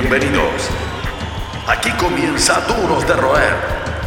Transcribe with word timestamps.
Bienvenidos. 0.00 0.70
Aquí 1.66 1.90
comienza 1.98 2.60
Duros 2.68 3.04
de 3.08 3.14
Roer, 3.14 3.52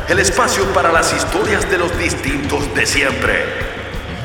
el 0.08 0.20
espacio 0.20 0.64
para 0.74 0.90
las 0.90 1.14
historias 1.14 1.70
de 1.70 1.78
los 1.78 1.98
distintos 2.00 2.74
de 2.74 2.86
siempre. 2.86 3.44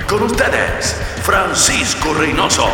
Con 0.08 0.22
ustedes, 0.22 0.96
Francisco 1.24 2.14
Reynoso. 2.14 2.68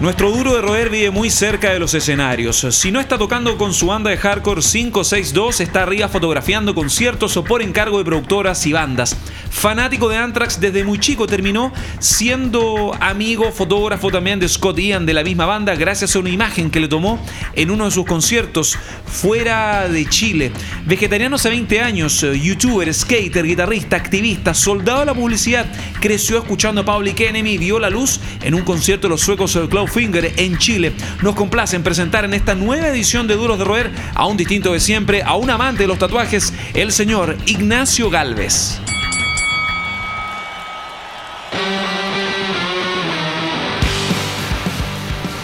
Nuestro 0.00 0.30
duro 0.30 0.54
de 0.54 0.60
roer 0.60 0.90
vive 0.90 1.10
muy 1.10 1.30
cerca 1.30 1.72
de 1.72 1.78
los 1.78 1.94
escenarios. 1.94 2.66
Si 2.70 2.90
no 2.90 3.00
está 3.00 3.16
tocando 3.16 3.56
con 3.56 3.72
su 3.72 3.86
banda 3.86 4.10
de 4.10 4.18
hardcore 4.18 4.60
562, 4.60 5.60
está 5.60 5.84
arriba 5.84 6.08
fotografiando 6.08 6.74
conciertos 6.74 7.36
o 7.38 7.44
por 7.44 7.62
encargo 7.62 7.96
de 7.98 8.04
productoras 8.04 8.66
y 8.66 8.72
bandas. 8.72 9.16
Fanático 9.56 10.10
de 10.10 10.18
Anthrax 10.18 10.60
desde 10.60 10.84
muy 10.84 10.98
chico, 10.98 11.26
terminó 11.26 11.72
siendo 11.98 12.94
amigo, 13.00 13.50
fotógrafo 13.52 14.10
también 14.10 14.38
de 14.38 14.46
Scott 14.50 14.78
Ian 14.78 15.06
de 15.06 15.14
la 15.14 15.24
misma 15.24 15.46
banda 15.46 15.74
gracias 15.74 16.14
a 16.14 16.18
una 16.18 16.28
imagen 16.28 16.70
que 16.70 16.78
le 16.78 16.88
tomó 16.88 17.18
en 17.54 17.70
uno 17.70 17.86
de 17.86 17.90
sus 17.90 18.04
conciertos 18.04 18.78
fuera 19.06 19.88
de 19.88 20.06
Chile. 20.10 20.52
Vegetariano 20.84 21.36
hace 21.36 21.48
20 21.48 21.80
años, 21.80 22.20
youtuber, 22.20 22.92
skater, 22.92 23.46
guitarrista, 23.46 23.96
activista, 23.96 24.52
soldado 24.52 25.00
de 25.00 25.06
la 25.06 25.14
publicidad, 25.14 25.64
creció 26.00 26.36
escuchando 26.36 26.82
a 26.82 26.84
Public 26.84 27.18
Enemy 27.18 27.52
y 27.52 27.58
vio 27.58 27.78
la 27.78 27.88
luz 27.88 28.20
en 28.42 28.54
un 28.54 28.60
concierto 28.60 29.06
de 29.06 29.12
los 29.12 29.22
suecos 29.22 29.54
del 29.54 29.70
Club 29.70 29.88
Finger 29.88 30.34
en 30.36 30.58
Chile. 30.58 30.92
Nos 31.22 31.34
complace 31.34 31.76
en 31.76 31.82
presentar 31.82 32.26
en 32.26 32.34
esta 32.34 32.54
nueva 32.54 32.88
edición 32.88 33.26
de 33.26 33.36
Duros 33.36 33.58
de 33.58 33.64
Roer 33.64 33.90
a 34.14 34.26
un 34.26 34.36
distinto 34.36 34.74
de 34.74 34.80
siempre, 34.80 35.22
a 35.22 35.34
un 35.34 35.48
amante 35.48 35.84
de 35.84 35.88
los 35.88 35.98
tatuajes, 35.98 36.52
el 36.74 36.92
señor 36.92 37.38
Ignacio 37.46 38.10
Galvez. 38.10 38.80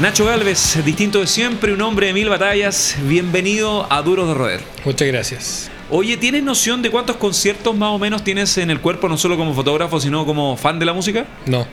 Nacho 0.03 0.25
Galvez, 0.27 0.85
distinto 0.85 1.21
de 1.21 1.29
siempre, 1.29 1.73
un 1.73 1.81
hombre 1.81 2.09
de 2.09 2.13
mil 2.13 2.29
batallas, 2.29 2.97
bienvenido 3.07 3.87
a 3.89 4.03
Duros 4.03 4.27
de 4.27 4.35
Roer. 4.35 4.61
Muchas 4.85 5.07
gracias. 5.07 5.71
Oye, 5.91 6.17
¿tienes 6.17 6.43
noción 6.43 6.83
de 6.83 6.91
cuántos 6.91 7.15
conciertos 7.19 7.77
más 7.77 7.91
o 7.91 8.01
menos 8.01 8.25
tienes 8.25 8.59
en 8.59 8.73
el 8.73 8.81
cuerpo, 8.81 9.09
no 9.09 9.17
solo 9.17 9.37
como 9.37 9.55
fotógrafo, 9.55 10.01
sino 10.01 10.27
como 10.27 10.57
fan 10.57 10.81
de 10.81 10.87
la 10.87 10.93
música? 10.93 11.25
No. 11.47 11.65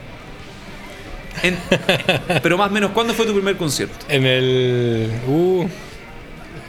En- 1.42 1.58
pero 2.40 2.56
más 2.56 2.70
o 2.70 2.72
menos, 2.72 2.92
¿cuándo 2.92 3.14
fue 3.14 3.26
tu 3.26 3.32
primer 3.32 3.56
concierto? 3.56 4.06
En 4.08 4.24
el. 4.24 5.10
Uh, 5.26 5.66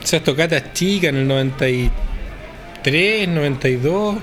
esas 0.03 0.23
tocatas 0.23 0.73
chicas 0.73 1.09
en 1.09 1.17
el 1.17 1.27
93, 1.27 3.27
92. 3.27 4.15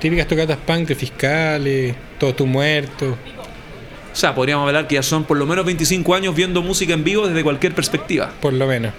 Típicas 0.00 0.28
tocatas 0.28 0.58
punk 0.64 0.94
fiscales, 0.94 1.96
todo 2.16 2.32
tu 2.32 2.46
muerto. 2.46 3.18
O 4.12 4.16
sea, 4.16 4.34
podríamos 4.34 4.66
hablar 4.66 4.86
que 4.86 4.96
ya 4.96 5.02
son 5.02 5.24
por 5.24 5.36
lo 5.38 5.46
menos 5.46 5.64
25 5.64 6.14
años 6.14 6.34
viendo 6.34 6.62
música 6.62 6.92
en 6.92 7.02
vivo 7.02 7.26
desde 7.26 7.42
cualquier 7.42 7.74
perspectiva. 7.74 8.30
Por 8.40 8.52
lo 8.52 8.66
menos. 8.66 8.92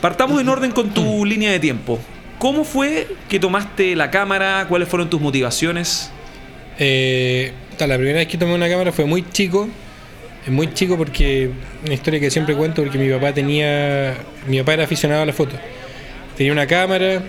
Partamos 0.00 0.40
en 0.40 0.48
orden 0.48 0.70
con 0.70 0.90
tu 0.90 1.24
línea 1.26 1.50
de 1.50 1.58
tiempo. 1.58 1.98
¿Cómo 2.38 2.64
fue 2.64 3.08
que 3.28 3.40
tomaste 3.40 3.96
la 3.96 4.10
cámara? 4.10 4.66
¿Cuáles 4.68 4.88
fueron 4.88 5.10
tus 5.10 5.20
motivaciones? 5.20 6.10
Eh, 6.78 7.52
la 7.78 7.96
primera 7.96 8.18
vez 8.18 8.28
que 8.28 8.38
tomé 8.38 8.54
una 8.54 8.68
cámara 8.68 8.92
fue 8.92 9.04
muy 9.04 9.28
chico. 9.30 9.68
Es 10.44 10.52
muy 10.52 10.72
chico 10.72 10.96
porque 10.96 11.50
una 11.84 11.94
historia 11.94 12.20
que 12.20 12.30
siempre 12.30 12.54
cuento 12.54 12.82
porque 12.82 12.98
mi 12.98 13.10
papá 13.10 13.32
tenía. 13.32 14.14
Mi 14.46 14.58
papá 14.58 14.74
era 14.74 14.84
aficionado 14.84 15.22
a 15.22 15.26
la 15.26 15.32
foto. 15.32 15.56
Tenía 16.36 16.52
una 16.52 16.66
cámara 16.66 17.22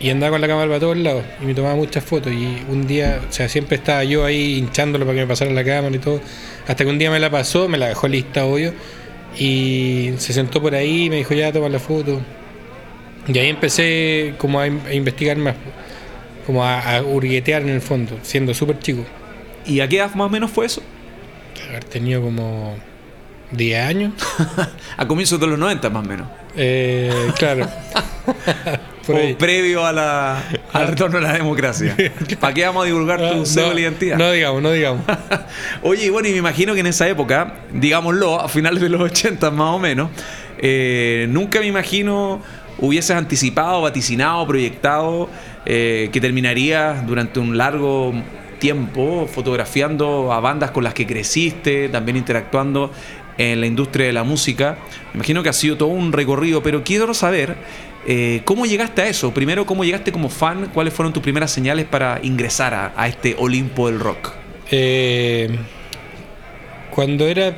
y 0.00 0.10
andaba 0.10 0.32
con 0.32 0.40
la 0.42 0.48
cámara 0.48 0.66
para 0.68 0.80
todos 0.80 0.96
lados 0.96 1.24
y 1.42 1.46
me 1.46 1.54
tomaba 1.54 1.74
muchas 1.74 2.04
fotos. 2.04 2.32
Y 2.32 2.62
un 2.68 2.86
día, 2.86 3.20
o 3.28 3.32
sea, 3.32 3.48
siempre 3.48 3.76
estaba 3.76 4.04
yo 4.04 4.24
ahí 4.24 4.56
hinchándolo 4.58 5.04
para 5.06 5.16
que 5.16 5.22
me 5.22 5.26
pasara 5.28 5.50
la 5.52 5.64
cámara 5.64 5.94
y 5.94 5.98
todo. 5.98 6.20
Hasta 6.68 6.84
que 6.84 6.90
un 6.90 6.98
día 6.98 7.10
me 7.10 7.18
la 7.18 7.30
pasó, 7.30 7.68
me 7.68 7.78
la 7.78 7.88
dejó 7.88 8.08
lista, 8.08 8.44
obvio. 8.44 8.72
Y 9.38 10.12
se 10.18 10.32
sentó 10.32 10.60
por 10.62 10.74
ahí 10.74 11.04
y 11.04 11.10
me 11.10 11.16
dijo, 11.16 11.34
ya, 11.34 11.52
toma 11.52 11.68
la 11.68 11.78
foto. 11.78 12.20
Y 13.28 13.38
ahí 13.38 13.48
empecé 13.48 14.34
como 14.38 14.60
a, 14.60 14.66
in- 14.66 14.80
a 14.86 14.92
investigar 14.94 15.36
más, 15.36 15.54
como 16.46 16.64
a, 16.64 16.96
a 16.96 17.02
hurguetear 17.02 17.62
en 17.62 17.70
el 17.70 17.80
fondo, 17.80 18.18
siendo 18.22 18.54
súper 18.54 18.78
chico. 18.78 19.04
¿Y 19.66 19.80
a 19.80 19.88
qué 19.88 19.96
edad 19.98 20.14
más 20.14 20.26
o 20.28 20.30
menos 20.30 20.50
fue 20.50 20.66
eso? 20.66 20.82
Haber 21.68 21.84
tenido 21.84 22.22
como 22.22 22.76
10 23.50 23.80
años. 23.84 24.12
A 24.96 25.06
comienzos 25.08 25.40
de 25.40 25.46
los 25.48 25.58
90 25.58 25.90
más 25.90 26.04
o 26.04 26.08
menos. 26.08 26.28
Eh, 26.56 27.10
claro. 27.36 27.68
O 29.08 29.38
previo 29.38 29.86
a 29.86 29.92
la, 29.92 30.42
al 30.72 30.88
retorno 30.88 31.18
a 31.18 31.20
la 31.20 31.32
democracia. 31.32 31.96
¿Para 32.40 32.54
qué 32.54 32.64
vamos 32.64 32.84
a 32.84 32.86
divulgar 32.86 33.18
tu 33.18 33.36
no, 33.36 33.46
cédula 33.46 33.74
de 33.74 33.80
identidad? 33.82 34.18
No 34.18 34.30
digamos, 34.32 34.62
no 34.62 34.72
digamos. 34.72 35.02
Oye, 35.82 36.06
y 36.06 36.10
bueno, 36.10 36.28
y 36.28 36.32
me 36.32 36.38
imagino 36.38 36.74
que 36.74 36.80
en 36.80 36.86
esa 36.86 37.08
época, 37.08 37.54
digámoslo, 37.72 38.40
a 38.40 38.48
finales 38.48 38.82
de 38.82 38.88
los 38.88 39.00
80 39.00 39.50
más 39.50 39.74
o 39.74 39.78
menos, 39.78 40.10
eh, 40.58 41.26
nunca 41.28 41.60
me 41.60 41.66
imagino 41.66 42.40
hubieses 42.78 43.16
anticipado, 43.16 43.82
vaticinado, 43.82 44.46
proyectado 44.46 45.28
eh, 45.64 46.10
que 46.12 46.20
terminaría 46.20 47.02
durante 47.06 47.40
un 47.40 47.56
largo 47.56 48.12
tiempo 48.58 49.28
fotografiando 49.32 50.32
a 50.32 50.40
bandas 50.40 50.70
con 50.70 50.84
las 50.84 50.94
que 50.94 51.06
creciste, 51.06 51.88
también 51.88 52.16
interactuando 52.16 52.90
en 53.38 53.60
la 53.60 53.66
industria 53.66 54.06
de 54.06 54.12
la 54.12 54.24
música. 54.24 54.78
Me 55.12 55.18
imagino 55.18 55.42
que 55.42 55.48
ha 55.48 55.52
sido 55.52 55.76
todo 55.76 55.88
un 55.88 56.12
recorrido, 56.12 56.62
pero 56.62 56.82
quiero 56.82 57.12
saber 57.14 57.56
eh, 58.06 58.42
cómo 58.44 58.66
llegaste 58.66 59.02
a 59.02 59.06
eso. 59.08 59.34
Primero, 59.34 59.66
cómo 59.66 59.84
llegaste 59.84 60.12
como 60.12 60.28
fan, 60.28 60.70
cuáles 60.72 60.94
fueron 60.94 61.12
tus 61.12 61.22
primeras 61.22 61.50
señales 61.50 61.86
para 61.86 62.20
ingresar 62.22 62.92
a, 62.96 63.08
este 63.08 63.34
Olimpo 63.38 63.88
del 63.90 64.00
rock. 64.00 64.32
Eh, 64.70 65.58
cuando 66.90 67.26
era 67.26 67.54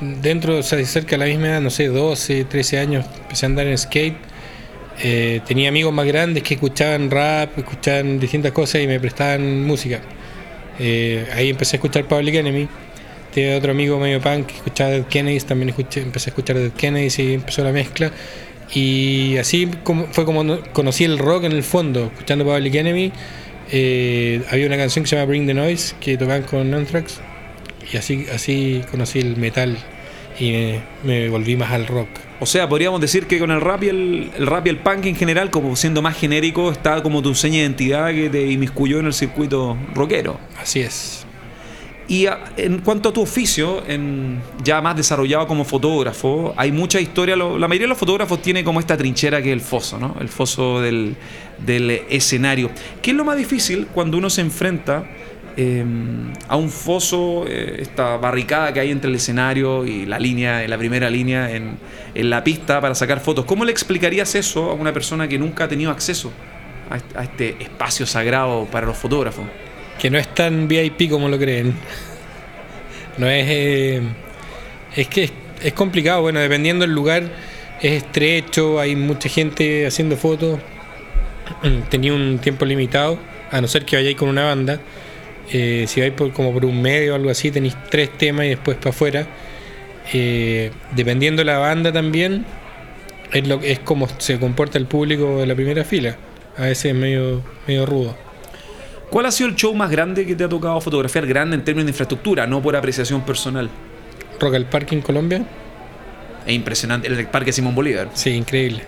dentro, 0.00 0.58
o 0.58 0.62
sea, 0.62 0.84
cerca 0.84 1.10
de 1.12 1.18
la 1.18 1.24
misma 1.26 1.48
edad, 1.48 1.60
no 1.60 1.70
sé, 1.70 1.88
12, 1.88 2.44
13 2.44 2.78
años, 2.78 3.06
empecé 3.22 3.46
a 3.46 3.48
andar 3.48 3.66
en 3.66 3.78
skate. 3.78 4.16
eh, 5.00 5.40
tenía 5.46 5.68
amigos 5.68 5.92
más 5.92 6.06
grandes 6.06 6.42
que 6.42 6.54
escuchaban 6.54 7.10
rap, 7.10 7.56
escuchaban 7.58 8.18
distintas 8.18 8.52
cosas 8.52 8.82
y 8.82 8.86
me 8.86 8.98
prestaban 8.98 9.64
música. 9.64 10.00
Eh, 10.78 11.26
ahí 11.34 11.50
empecé 11.50 11.76
a 11.76 11.78
escuchar 11.78 12.06
Public 12.06 12.34
Enemy. 12.34 12.68
Tenía 13.38 13.56
otro 13.56 13.70
amigo 13.70 14.00
medio 14.00 14.20
punk 14.20 14.46
que 14.46 14.54
escuchaba 14.56 14.90
Dead 14.90 15.04
Kennedys, 15.06 15.44
también 15.44 15.68
escuché, 15.68 16.02
empecé 16.02 16.28
a 16.28 16.32
escuchar 16.32 16.56
Dead 16.58 16.72
Kennedys 16.72 17.20
y 17.20 17.34
empezó 17.34 17.62
la 17.62 17.70
mezcla. 17.70 18.10
Y 18.74 19.36
así 19.36 19.70
como, 19.84 20.08
fue 20.08 20.24
como 20.24 20.42
no- 20.42 20.60
conocí 20.72 21.04
el 21.04 21.20
rock 21.20 21.44
en 21.44 21.52
el 21.52 21.62
fondo, 21.62 22.06
escuchando 22.12 22.44
Public 22.44 22.74
Enemy. 22.74 23.12
Eh, 23.70 24.42
había 24.50 24.66
una 24.66 24.76
canción 24.76 25.04
que 25.04 25.10
se 25.10 25.14
llama 25.14 25.26
Bring 25.26 25.46
the 25.46 25.54
Noise 25.54 25.94
que 26.00 26.16
tocaban 26.16 26.42
con 26.42 26.74
Anthrax. 26.74 27.20
Y 27.92 27.96
así, 27.96 28.26
así 28.34 28.82
conocí 28.90 29.20
el 29.20 29.36
metal 29.36 29.78
y 30.40 30.50
me, 30.50 30.80
me 31.04 31.28
volví 31.28 31.54
más 31.54 31.70
al 31.70 31.86
rock. 31.86 32.08
O 32.40 32.46
sea, 32.46 32.68
podríamos 32.68 33.00
decir 33.00 33.28
que 33.28 33.38
con 33.38 33.52
el 33.52 33.60
rap 33.60 33.84
y 33.84 33.88
el, 33.90 34.32
el 34.36 34.46
rap 34.48 34.66
y 34.66 34.70
el 34.70 34.78
punk 34.78 35.06
en 35.06 35.14
general, 35.14 35.50
como 35.50 35.76
siendo 35.76 36.02
más 36.02 36.18
genérico, 36.18 36.72
está 36.72 37.04
como 37.04 37.22
tu 37.22 37.36
seña 37.36 37.58
de 37.58 37.60
identidad 37.62 38.10
que 38.12 38.30
te 38.30 38.50
inmiscuyó 38.50 38.98
en 38.98 39.06
el 39.06 39.12
circuito 39.14 39.76
rockero. 39.94 40.40
Así 40.60 40.80
es. 40.80 41.24
Y 42.08 42.24
a- 42.24 42.52
en 42.56 42.78
cuanto 42.78 43.10
a 43.10 43.12
tu 43.12 43.20
oficio, 43.20 43.82
ya 44.64 44.80
más 44.80 44.96
desarrollado 44.96 45.46
como 45.46 45.64
fotógrafo, 45.64 46.54
hay 46.56 46.72
mucha 46.72 46.98
historia. 47.00 47.36
la 47.36 47.68
mayoría 47.68 47.84
de 47.84 47.88
los 47.88 47.98
fotógrafos 47.98 48.40
tiene 48.40 48.64
como 48.64 48.80
esta 48.80 48.96
trinchera 48.96 49.42
que 49.42 49.50
es 49.50 49.52
el 49.52 49.60
foso, 49.60 49.98
¿no? 49.98 50.16
El 50.18 50.28
foso 50.28 50.80
del, 50.80 51.16
escenario. 52.08 52.70
¿Qué 53.02 53.10
es 53.10 53.16
lo 53.16 53.24
más 53.24 53.36
difícil 53.36 53.88
cuando 53.92 54.16
uno 54.16 54.30
se 54.30 54.40
enfrenta 54.40 55.04
eh, 55.60 55.84
a 56.48 56.56
un 56.56 56.70
foso, 56.70 57.44
eh, 57.46 57.76
esta 57.80 58.16
barricada 58.16 58.72
que 58.72 58.80
hay 58.80 58.90
entre 58.90 59.10
el 59.10 59.16
escenario 59.16 59.84
y 59.84 60.06
la 60.06 60.18
línea, 60.18 60.66
la 60.66 60.78
primera 60.78 61.10
línea 61.10 61.50
en, 61.50 61.76
en 62.14 62.30
la 62.30 62.42
pista 62.42 62.80
para 62.80 62.94
sacar 62.94 63.20
fotos? 63.20 63.44
¿Cómo 63.44 63.64
le 63.66 63.72
explicarías 63.72 64.34
eso 64.34 64.70
a 64.70 64.74
una 64.74 64.92
persona 64.94 65.28
que 65.28 65.38
nunca 65.38 65.64
ha 65.64 65.68
tenido 65.68 65.90
acceso 65.90 66.32
a 67.14 67.22
este 67.24 67.56
espacio 67.62 68.06
sagrado 68.06 68.66
para 68.70 68.86
los 68.86 68.96
fotógrafos? 68.96 69.44
Que 69.98 70.10
no 70.10 70.18
es 70.18 70.32
tan 70.34 70.68
VIP 70.68 71.10
como 71.10 71.28
lo 71.28 71.38
creen. 71.38 71.74
No 73.16 73.28
es. 73.28 73.46
eh, 73.48 74.02
es 74.96 75.08
que 75.08 75.24
es, 75.24 75.32
es 75.62 75.72
complicado. 75.72 76.22
Bueno, 76.22 76.40
dependiendo 76.40 76.84
del 76.86 76.94
lugar, 76.94 77.24
es 77.80 78.02
estrecho, 78.04 78.80
hay 78.80 78.96
mucha 78.96 79.28
gente 79.28 79.86
haciendo 79.86 80.16
fotos. 80.16 80.58
Tenía 81.90 82.12
un 82.12 82.38
tiempo 82.38 82.64
limitado, 82.64 83.18
a 83.50 83.60
no 83.60 83.68
ser 83.68 83.84
que 83.84 83.96
vayáis 83.96 84.16
con 84.16 84.28
una 84.28 84.44
banda. 84.44 84.80
Eh, 85.50 85.84
si 85.88 86.00
vais 86.00 86.12
por, 86.12 86.32
como 86.32 86.52
por 86.52 86.64
un 86.64 86.82
medio 86.82 87.12
o 87.12 87.16
algo 87.16 87.30
así, 87.30 87.50
tenéis 87.50 87.76
tres 87.90 88.10
temas 88.16 88.46
y 88.46 88.50
después 88.50 88.76
para 88.76 88.90
afuera. 88.90 89.26
Eh, 90.12 90.70
dependiendo 90.94 91.40
de 91.40 91.46
la 91.46 91.58
banda 91.58 91.92
también, 91.92 92.44
es, 93.32 93.46
lo, 93.46 93.60
es 93.62 93.78
como 93.80 94.08
se 94.18 94.38
comporta 94.38 94.78
el 94.78 94.86
público 94.86 95.40
de 95.40 95.46
la 95.46 95.54
primera 95.54 95.84
fila. 95.84 96.16
A 96.56 96.62
veces 96.62 96.86
es 96.86 96.94
medio, 96.94 97.42
medio 97.66 97.86
rudo. 97.86 98.16
¿Cuál 99.10 99.26
ha 99.26 99.30
sido 99.32 99.48
el 99.48 99.56
show 99.56 99.74
más 99.74 99.90
grande 99.90 100.26
que 100.26 100.34
te 100.34 100.44
ha 100.44 100.48
tocado 100.48 100.80
fotografiar 100.80 101.26
grande 101.26 101.56
en 101.56 101.64
términos 101.64 101.86
de 101.86 101.90
infraestructura, 101.90 102.46
no 102.46 102.60
por 102.60 102.76
apreciación 102.76 103.22
personal? 103.22 103.70
Rock 104.38 104.54
al 104.54 104.66
Parque 104.66 104.94
en 104.94 105.00
Colombia. 105.00 105.44
Es 106.46 106.54
impresionante. 106.54 107.08
El 107.08 107.26
Parque 107.26 107.52
Simón 107.52 107.74
Bolívar. 107.74 108.10
Sí, 108.14 108.30
increíble. 108.30 108.82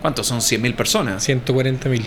¿Cuántos 0.00 0.26
son? 0.26 0.40
100.000 0.40 0.74
personas. 0.74 1.24
140 1.24 1.88
mil. 1.88 2.06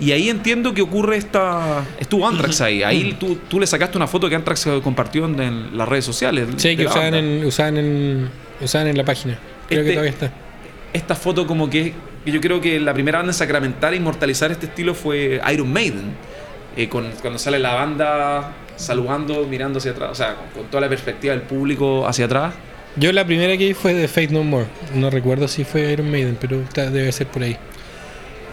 Y 0.00 0.12
ahí 0.12 0.30
entiendo 0.30 0.72
que 0.72 0.82
ocurre 0.82 1.16
esta. 1.16 1.84
Estuvo 1.98 2.26
Anthrax 2.26 2.60
ahí. 2.62 2.82
Ahí 2.82 3.16
tú, 3.18 3.38
tú 3.48 3.60
le 3.60 3.66
sacaste 3.66 3.98
una 3.98 4.06
foto 4.06 4.28
que 4.28 4.34
Anthrax 4.34 4.66
compartió 4.82 5.26
en, 5.26 5.76
las 5.76 5.88
redes 5.88 6.04
sociales. 6.04 6.48
Sí, 6.56 6.76
que 6.76 6.86
usaban 6.86 7.14
en, 7.14 7.44
usaban, 7.44 7.76
en, 7.76 8.30
usaban 8.60 8.88
en 8.88 8.96
la 8.96 9.04
página. 9.04 9.38
Creo 9.68 9.82
que 9.82 9.90
este 9.90 9.92
todavía 9.92 10.10
está. 10.10 10.32
Esta 10.92 11.14
foto, 11.14 11.46
como 11.46 11.68
que. 11.68 11.92
Yo 12.24 12.40
creo 12.40 12.60
que 12.60 12.78
la 12.80 12.92
primera 12.92 13.18
banda 13.18 13.32
en 13.32 13.34
sacramentar 13.34 13.94
e 13.94 13.96
inmortalizar 13.96 14.50
este 14.50 14.66
estilo 14.66 14.94
fue 14.94 15.40
Iron 15.52 15.72
Maiden. 15.72 16.12
Eh, 16.76 16.88
con, 16.88 17.10
cuando 17.20 17.38
sale 17.38 17.58
la 17.58 17.74
banda 17.74 18.52
saludando, 18.76 19.46
mirando 19.46 19.78
hacia 19.78 19.92
atrás. 19.92 20.10
O 20.12 20.14
sea, 20.14 20.36
con 20.54 20.66
toda 20.66 20.80
la 20.82 20.88
perspectiva 20.88 21.34
del 21.34 21.42
público 21.42 22.06
hacia 22.06 22.24
atrás. 22.24 22.54
Yo 22.96 23.12
la 23.12 23.24
primera 23.24 23.56
que 23.56 23.68
vi 23.68 23.74
fue 23.74 23.94
de 23.94 24.08
Fate 24.08 24.28
No 24.28 24.42
More. 24.42 24.66
No 24.94 25.10
recuerdo 25.10 25.46
si 25.46 25.64
fue 25.64 25.92
Iron 25.92 26.10
Maiden, 26.10 26.36
pero 26.40 26.62
debe 26.74 27.12
ser 27.12 27.26
por 27.28 27.42
ahí. 27.42 27.56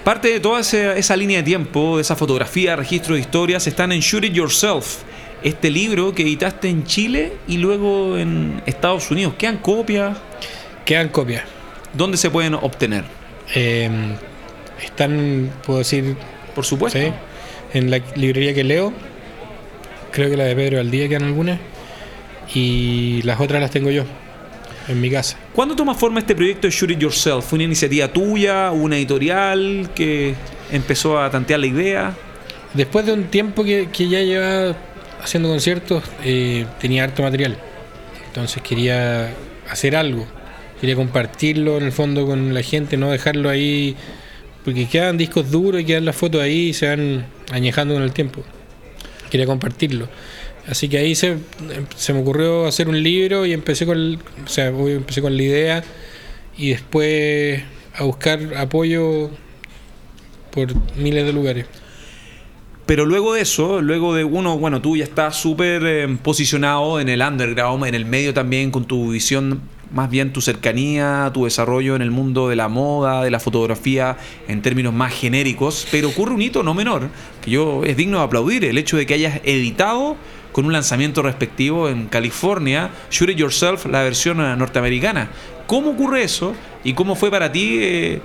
Parte 0.03 0.29
de 0.29 0.39
toda 0.39 0.61
esa, 0.61 1.15
línea 1.17 1.39
de 1.39 1.43
tiempo, 1.43 1.97
de 1.97 2.01
esa 2.01 2.15
fotografía, 2.15 2.75
registro 2.75 3.15
de 3.15 3.21
historias, 3.21 3.67
están 3.67 3.91
en 3.91 3.99
Shoot 3.99 4.23
It 4.23 4.33
Yourself, 4.33 4.99
este 5.43 5.69
libro 5.69 6.13
que 6.13 6.23
editaste 6.23 6.69
en 6.69 6.85
Chile 6.85 7.33
y 7.47 7.57
luego 7.57 8.17
en 8.17 8.61
Estados 8.65 9.11
Unidos. 9.11 9.33
¿Quedan 9.37 9.57
copias? 9.57 10.17
Quedan 10.85 11.09
copias. 11.09 11.43
¿Dónde 11.93 12.15
se 12.15 12.29
pueden 12.29 12.53
obtener? 12.53 13.03
Em, 13.53 14.13
están, 14.81 15.51
puedo 15.65 15.79
decir. 15.79 16.15
Por 16.55 16.63
supuesto. 16.63 16.99
En 17.77 17.91
la 17.91 18.01
librería 18.15 18.53
que 18.53 18.63
leo. 18.63 18.93
Creo 20.11 20.29
que 20.29 20.37
la 20.37 20.45
de 20.45 20.55
Pedro 20.55 20.79
al 20.79 20.89
día 20.91 21.07
quedan 21.07 21.23
algunas. 21.23 21.59
Y 22.53 23.21
las 23.23 23.39
otras 23.39 23.61
las 23.61 23.71
tengo 23.71 23.91
yo 23.91 24.03
en 24.87 25.01
mi 25.01 25.09
casa. 25.09 25.37
¿Cuándo 25.53 25.75
toma 25.75 25.95
forma 25.95 26.19
este 26.19 26.35
proyecto 26.35 26.67
de 26.67 26.71
Shoot 26.71 26.91
It 26.91 26.99
Yourself? 26.99 27.45
¿Fue 27.45 27.57
una 27.57 27.65
iniciativa 27.65 28.07
tuya, 28.07 28.71
una 28.71 28.97
editorial 28.97 29.89
que 29.93 30.33
empezó 30.71 31.19
a 31.19 31.29
tantear 31.29 31.59
la 31.59 31.67
idea? 31.67 32.15
Después 32.73 33.05
de 33.05 33.13
un 33.13 33.25
tiempo 33.25 33.63
que, 33.63 33.87
ya 33.97 34.21
llevaba 34.21 34.75
haciendo 35.21 35.49
conciertos, 35.49 36.03
eh, 36.23 36.65
tenía 36.79 37.03
harto 37.03 37.23
material. 37.23 37.57
Entonces 38.27 38.61
quería 38.61 39.33
hacer 39.69 39.95
algo. 39.95 40.25
Quería 40.79 40.95
compartirlo 40.95 41.77
en 41.77 41.83
el 41.83 41.91
fondo 41.91 42.25
con 42.25 42.53
la 42.53 42.61
gente, 42.61 42.97
no 42.97 43.11
dejarlo 43.11 43.49
ahí. 43.49 43.95
Porque 44.67 44.85
quedan 44.85 45.15
discos 45.15 45.49
duros 45.49 45.79
y 45.79 45.85
quedan 45.85 46.03
las 46.03 46.17
fotos 46.17 46.41
ahí 46.41 46.67
y 46.67 46.73
se 46.73 46.89
van 46.89 47.25
añejando 47.53 47.93
con 47.93 48.03
el 48.03 48.11
tiempo. 48.11 48.43
Quería 49.31 49.45
compartirlo. 49.45 50.09
Así 50.67 50.89
que 50.89 50.97
ahí 50.97 51.15
se, 51.15 51.37
se, 51.95 52.11
me 52.11 52.19
ocurrió 52.19 52.65
hacer 52.65 52.89
un 52.89 53.01
libro 53.01 53.45
y 53.45 53.53
empecé 53.53 53.85
con, 53.85 54.15
o 54.15 54.47
sea, 54.49 54.67
empecé 54.67 55.21
con 55.21 55.37
la 55.37 55.41
idea 55.41 55.83
y 56.57 56.71
después 56.71 57.63
a 57.95 58.03
buscar 58.03 58.57
apoyo 58.57 59.31
por 60.51 60.67
miles 60.97 61.25
de 61.25 61.31
lugares. 61.31 61.65
Pero 62.85 63.05
luego 63.05 63.35
de 63.35 63.43
eso, 63.43 63.79
luego 63.79 64.15
de 64.15 64.25
uno, 64.25 64.57
bueno, 64.57 64.81
tú 64.81 64.97
ya 64.97 65.05
estás 65.05 65.37
súper 65.37 65.81
eh, 65.85 66.17
posicionado 66.21 66.99
en 66.99 67.07
el 67.07 67.21
underground, 67.21 67.85
en 67.85 67.95
el 67.95 68.03
medio 68.03 68.33
también, 68.33 68.69
con 68.71 68.83
tu 68.83 69.11
visión, 69.11 69.61
más 69.91 70.09
bien 70.09 70.33
tu 70.33 70.41
cercanía, 70.41 71.29
tu 71.33 71.45
desarrollo 71.45 71.95
en 71.95 72.01
el 72.01 72.11
mundo 72.11 72.49
de 72.49 72.55
la 72.55 72.67
moda, 72.67 73.23
de 73.23 73.31
la 73.31 73.39
fotografía, 73.39 74.17
en 74.47 74.61
términos 74.61 74.93
más 74.93 75.13
genéricos. 75.13 75.87
Pero 75.91 76.09
ocurre 76.09 76.33
un 76.33 76.41
hito 76.41 76.63
no 76.63 76.73
menor, 76.73 77.09
que 77.41 77.51
yo 77.51 77.83
es 77.83 77.97
digno 77.97 78.19
de 78.19 78.23
aplaudir, 78.25 78.65
el 78.65 78.77
hecho 78.77 78.97
de 78.97 79.05
que 79.05 79.13
hayas 79.13 79.41
editado 79.43 80.17
con 80.51 80.65
un 80.65 80.73
lanzamiento 80.73 81.21
respectivo 81.21 81.87
en 81.87 82.07
California, 82.07 82.89
Shoot 83.11 83.29
It 83.29 83.37
Yourself, 83.37 83.85
la 83.85 84.01
versión 84.03 84.41
eh, 84.41 84.55
norteamericana. 84.55 85.29
¿Cómo 85.67 85.91
ocurre 85.91 86.23
eso 86.23 86.55
y 86.83 86.93
cómo 86.93 87.15
fue 87.15 87.29
para 87.29 87.51
ti 87.51 87.77
eh, 87.79 88.21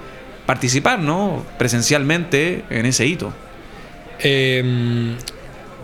participar 0.46 1.00
¿no? 1.00 1.44
presencialmente 1.58 2.64
en 2.70 2.86
ese 2.86 3.06
hito? 3.06 3.32
Em, 4.18 5.16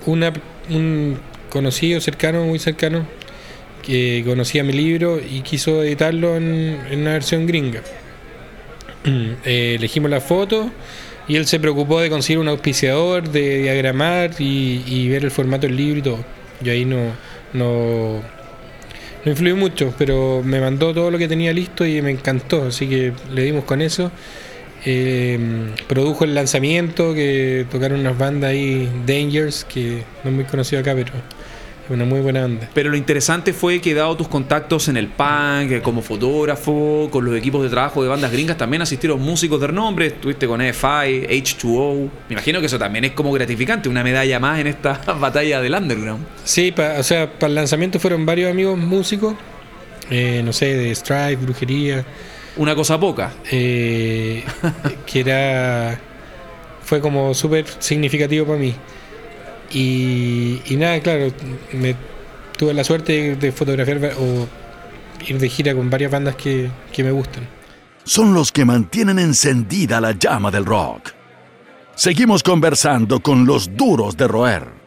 una, 0.06 0.32
un 0.70 1.18
conocido 1.50 2.00
cercano, 2.00 2.44
muy 2.44 2.58
cercano, 2.58 3.06
conocía 4.24 4.64
mi 4.64 4.72
libro 4.72 5.18
y 5.18 5.40
quiso 5.40 5.82
editarlo 5.82 6.36
en, 6.36 6.78
una 6.92 7.12
versión 7.12 7.46
gringa. 7.46 7.82
Eh, 9.44 9.76
elegimos 9.78 10.10
la 10.10 10.20
foto 10.20 10.70
y 11.28 11.36
él 11.36 11.46
se 11.46 11.58
preocupó 11.60 12.00
de 12.00 12.10
conseguir 12.10 12.38
un 12.40 12.48
auspiciador, 12.48 13.30
de 13.30 13.62
diagramar 13.62 14.32
y, 14.38 14.82
y 14.86 15.08
ver 15.08 15.24
el 15.24 15.30
formato 15.30 15.66
del 15.66 15.76
libro 15.76 15.98
y 15.98 16.02
todo. 16.02 16.24
Yo 16.60 16.72
ahí 16.72 16.84
no, 16.84 17.12
no, 17.52 18.20
no 19.24 19.30
influí 19.30 19.52
mucho, 19.54 19.94
pero 19.98 20.42
me 20.44 20.60
mandó 20.60 20.92
todo 20.94 21.10
lo 21.10 21.18
que 21.18 21.28
tenía 21.28 21.52
listo 21.52 21.84
y 21.84 22.00
me 22.02 22.10
encantó, 22.10 22.66
así 22.66 22.86
que 22.86 23.12
le 23.32 23.42
dimos 23.42 23.64
con 23.64 23.82
eso. 23.82 24.10
Eh, 24.84 25.38
produjo 25.88 26.24
el 26.24 26.34
lanzamiento, 26.34 27.14
que 27.14 27.66
tocaron 27.70 28.00
unas 28.00 28.16
bandas 28.16 28.50
ahí, 28.50 28.88
Dangers, 29.06 29.64
que 29.64 30.04
no 30.22 30.30
es 30.30 30.36
muy 30.36 30.44
conocido 30.44 30.80
acá, 30.80 30.94
pero 30.94 31.12
una 31.94 32.04
muy 32.04 32.20
buena 32.20 32.42
banda. 32.42 32.68
Pero 32.74 32.90
lo 32.90 32.96
interesante 32.96 33.52
fue 33.52 33.80
que 33.80 33.94
dado 33.94 34.16
tus 34.16 34.28
contactos 34.28 34.88
en 34.88 34.96
el 34.96 35.08
punk, 35.08 35.82
como 35.82 36.02
fotógrafo, 36.02 37.08
con 37.10 37.24
los 37.24 37.34
equipos 37.34 37.62
de 37.62 37.70
trabajo 37.70 38.02
de 38.02 38.08
bandas 38.08 38.30
gringas, 38.30 38.56
también 38.56 38.82
asistieron 38.82 39.20
músicos 39.20 39.60
de 39.60 39.68
renombre, 39.68 40.06
estuviste 40.06 40.46
con 40.46 40.60
EFI, 40.60 41.26
H2O. 41.28 42.10
Me 42.28 42.34
imagino 42.34 42.60
que 42.60 42.66
eso 42.66 42.78
también 42.78 43.04
es 43.04 43.12
como 43.12 43.32
gratificante, 43.32 43.88
una 43.88 44.02
medalla 44.02 44.38
más 44.38 44.58
en 44.60 44.66
esta 44.66 44.94
batalla 45.20 45.60
del 45.60 45.74
underground. 45.74 46.26
Sí, 46.44 46.74
o 46.98 47.02
sea, 47.02 47.32
para 47.32 47.48
el 47.48 47.54
lanzamiento 47.54 47.98
fueron 47.98 48.26
varios 48.26 48.50
amigos 48.50 48.78
músicos, 48.78 49.34
eh, 50.10 50.42
no 50.44 50.52
sé, 50.52 50.74
de 50.74 50.94
Stripe, 50.94 51.36
Brujería. 51.36 52.04
Una 52.56 52.74
cosa 52.74 52.98
poca. 52.98 53.32
Eh, 53.50 54.42
que 55.06 55.20
era. 55.20 56.00
Fue 56.82 57.00
como 57.00 57.34
súper 57.34 57.66
significativo 57.78 58.46
para 58.46 58.58
mí. 58.58 58.74
Y, 59.70 60.60
nada, 60.78 61.00
claro, 61.00 61.32
me 61.72 61.94
tuve 62.56 62.74
la 62.74 62.84
suerte 62.84 63.36
de 63.36 63.52
fotografiar 63.52 64.14
o 64.18 64.46
ir 65.26 65.38
de 65.38 65.48
gira 65.48 65.74
con 65.74 65.90
varias 65.90 66.10
bandas 66.10 66.36
que, 66.36 66.70
que 66.92 67.04
me 67.04 67.10
gustan. 67.10 67.46
Son 68.04 68.32
los 68.32 68.52
que 68.52 68.64
mantienen 68.64 69.18
encendida 69.18 70.00
la 70.00 70.12
llama 70.12 70.50
del 70.50 70.64
rock. 70.64 71.12
Seguimos 71.94 72.42
conversando 72.42 73.20
con 73.20 73.44
los 73.44 73.76
duros 73.76 74.16
de 74.16 74.28
roer. 74.28 74.77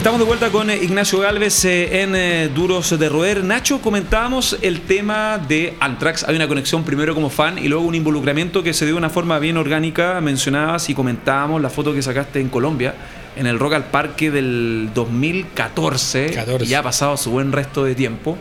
Estamos 0.00 0.18
de 0.18 0.24
vuelta 0.24 0.48
con 0.48 0.70
eh, 0.70 0.78
Ignacio 0.82 1.18
Galvez 1.18 1.62
eh, 1.66 2.00
en 2.00 2.16
eh, 2.16 2.48
Duros 2.48 2.98
de 2.98 3.06
Roer. 3.10 3.44
Nacho, 3.44 3.82
comentábamos 3.82 4.56
el 4.62 4.80
tema 4.80 5.36
de 5.36 5.74
Anthrax. 5.78 6.24
Hay 6.24 6.36
una 6.36 6.48
conexión 6.48 6.84
primero 6.84 7.14
como 7.14 7.28
fan 7.28 7.58
y 7.58 7.68
luego 7.68 7.84
un 7.84 7.94
involucramiento 7.94 8.62
que 8.62 8.72
se 8.72 8.86
dio 8.86 8.94
de 8.94 8.98
una 8.98 9.10
forma 9.10 9.38
bien 9.38 9.58
orgánica. 9.58 10.18
Mencionabas 10.22 10.88
y 10.88 10.94
comentábamos 10.94 11.60
la 11.60 11.68
foto 11.68 11.92
que 11.92 12.00
sacaste 12.00 12.40
en 12.40 12.48
Colombia, 12.48 12.94
en 13.36 13.46
el 13.46 13.58
Rock 13.58 13.74
al 13.74 13.84
Parque 13.90 14.30
del 14.30 14.88
2014. 14.94 16.46
ya 16.64 16.78
ha 16.78 16.82
pasado 16.82 17.18
su 17.18 17.32
buen 17.32 17.52
resto 17.52 17.84
de 17.84 17.94
tiempo. 17.94 18.38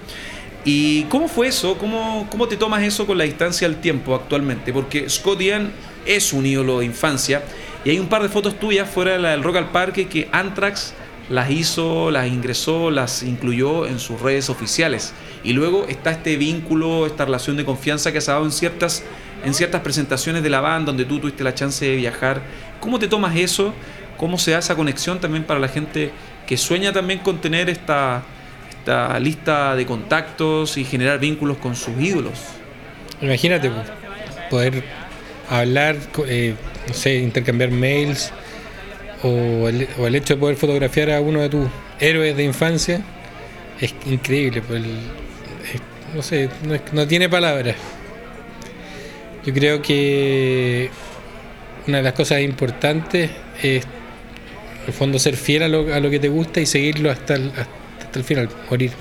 ¿Y 0.63 1.04
cómo 1.10 1.28
fue 1.28 1.48
eso? 1.48 1.78
¿Cómo, 1.78 2.25
¿Cómo 2.32 2.48
te 2.48 2.56
tomas 2.56 2.84
eso 2.84 3.06
con 3.06 3.18
la 3.18 3.25
distancia 3.25 3.68
del 3.68 3.82
tiempo 3.82 4.16
actualmente? 4.16 4.72
Porque 4.72 5.10
Scott 5.10 5.42
Ian 5.42 5.74
es 6.06 6.32
un 6.32 6.46
ídolo 6.46 6.80
de 6.80 6.86
infancia 6.86 7.44
y 7.84 7.89
hay 7.89 8.00
un 8.00 8.08
par 8.08 8.22
de 8.22 8.30
fotos 8.30 8.58
tuyas 8.58 8.89
fuera 8.89 9.18
del 9.18 9.44
Rock 9.44 9.58
al 9.58 9.72
Parque 9.72 10.08
que 10.08 10.30
Anthrax 10.32 10.94
las 11.30 11.52
hizo, 11.52 12.12
las 12.12 12.28
ingresó, 12.28 12.92
las 12.92 13.24
incluyó 13.24 13.86
en 13.86 14.00
sus 14.00 14.20
redes 14.20 14.50
oficiales. 14.50 15.14
Y 15.44 15.54
luego 15.54 15.86
está 15.88 16.12
este 16.12 16.38
vínculo, 16.38 17.06
esta 17.06 17.26
relación 17.26 17.56
de 17.56 17.66
confianza 17.66 18.12
que 18.12 18.20
se 18.20 18.32
ha 18.32 18.36
dado 18.36 18.46
en 18.46 18.52
ciertas, 18.52 19.04
en 19.46 19.54
ciertas 19.54 19.82
presentaciones 19.82 20.44
de 20.44 20.50
la 20.50 20.60
banda 20.60 20.88
donde 20.88 21.06
tú 21.06 21.20
tuviste 21.20 21.44
la 21.44 21.54
chance 21.54 21.86
de 21.86 21.96
viajar. 21.96 22.42
¿Cómo 22.80 22.98
te 23.00 23.08
tomas 23.08 23.36
eso? 23.36 23.74
¿Cómo 24.18 24.38
se 24.38 24.52
da 24.52 24.60
esa 24.60 24.76
conexión 24.76 25.20
también 25.20 25.44
para 25.44 25.60
la 25.60 25.68
gente 25.68 26.12
que 26.48 26.58
sueña 26.58 26.92
también 26.92 27.20
con 27.20 27.40
tener 27.40 27.70
esta, 27.70 28.24
esta 28.70 29.20
lista 29.20 29.76
de 29.76 29.86
contactos 29.86 30.78
y 30.78 30.84
generar 30.84 31.20
vínculos 31.20 31.58
con 31.58 31.76
sus 31.76 31.98
ídolos? 32.00 32.40
Imagínate 33.22 33.72
poder 34.50 34.84
hablar, 35.50 35.96
eh, 36.28 36.56
intercambiar 37.06 37.70
mails 37.70 38.34
o 39.24 39.68
el, 39.68 40.16
hecho 40.16 40.36
de 40.36 40.40
poder 40.40 40.56
fotografiar 40.56 41.12
a 41.12 41.22
uno 41.22 41.42
de 41.42 41.50
tus 41.50 41.68
héroes 42.00 42.36
de 42.38 42.44
infancia 42.44 43.02
es 43.80 43.94
increíble. 44.06 44.62
Pues 44.62 44.82
no 46.16 46.22
sé, 46.22 46.50
no, 46.94 47.08
tiene 47.08 47.30
palabras. 47.30 47.76
Yo 49.46 49.54
creo 49.54 49.82
que 49.82 50.90
una 51.88 51.98
de 51.98 52.04
las 52.04 52.14
cosas 52.14 52.42
importantes 52.42 53.32
es, 53.62 53.84
en 53.84 54.88
el 54.88 54.94
fondo, 54.94 55.20
ser 55.20 55.36
fiel 55.36 55.64
a 55.64 55.68
lo, 55.68 55.94
a 55.94 56.00
lo 56.00 56.10
que 56.10 56.20
te 56.20 56.30
gusta 56.30 56.60
y 56.60 56.66
seguirlo 56.66 57.12
hasta 57.12 57.36
el, 57.36 57.52
hasta 57.52 58.20
el 58.20 58.26
final, 58.26 58.50
morir. 58.70 58.92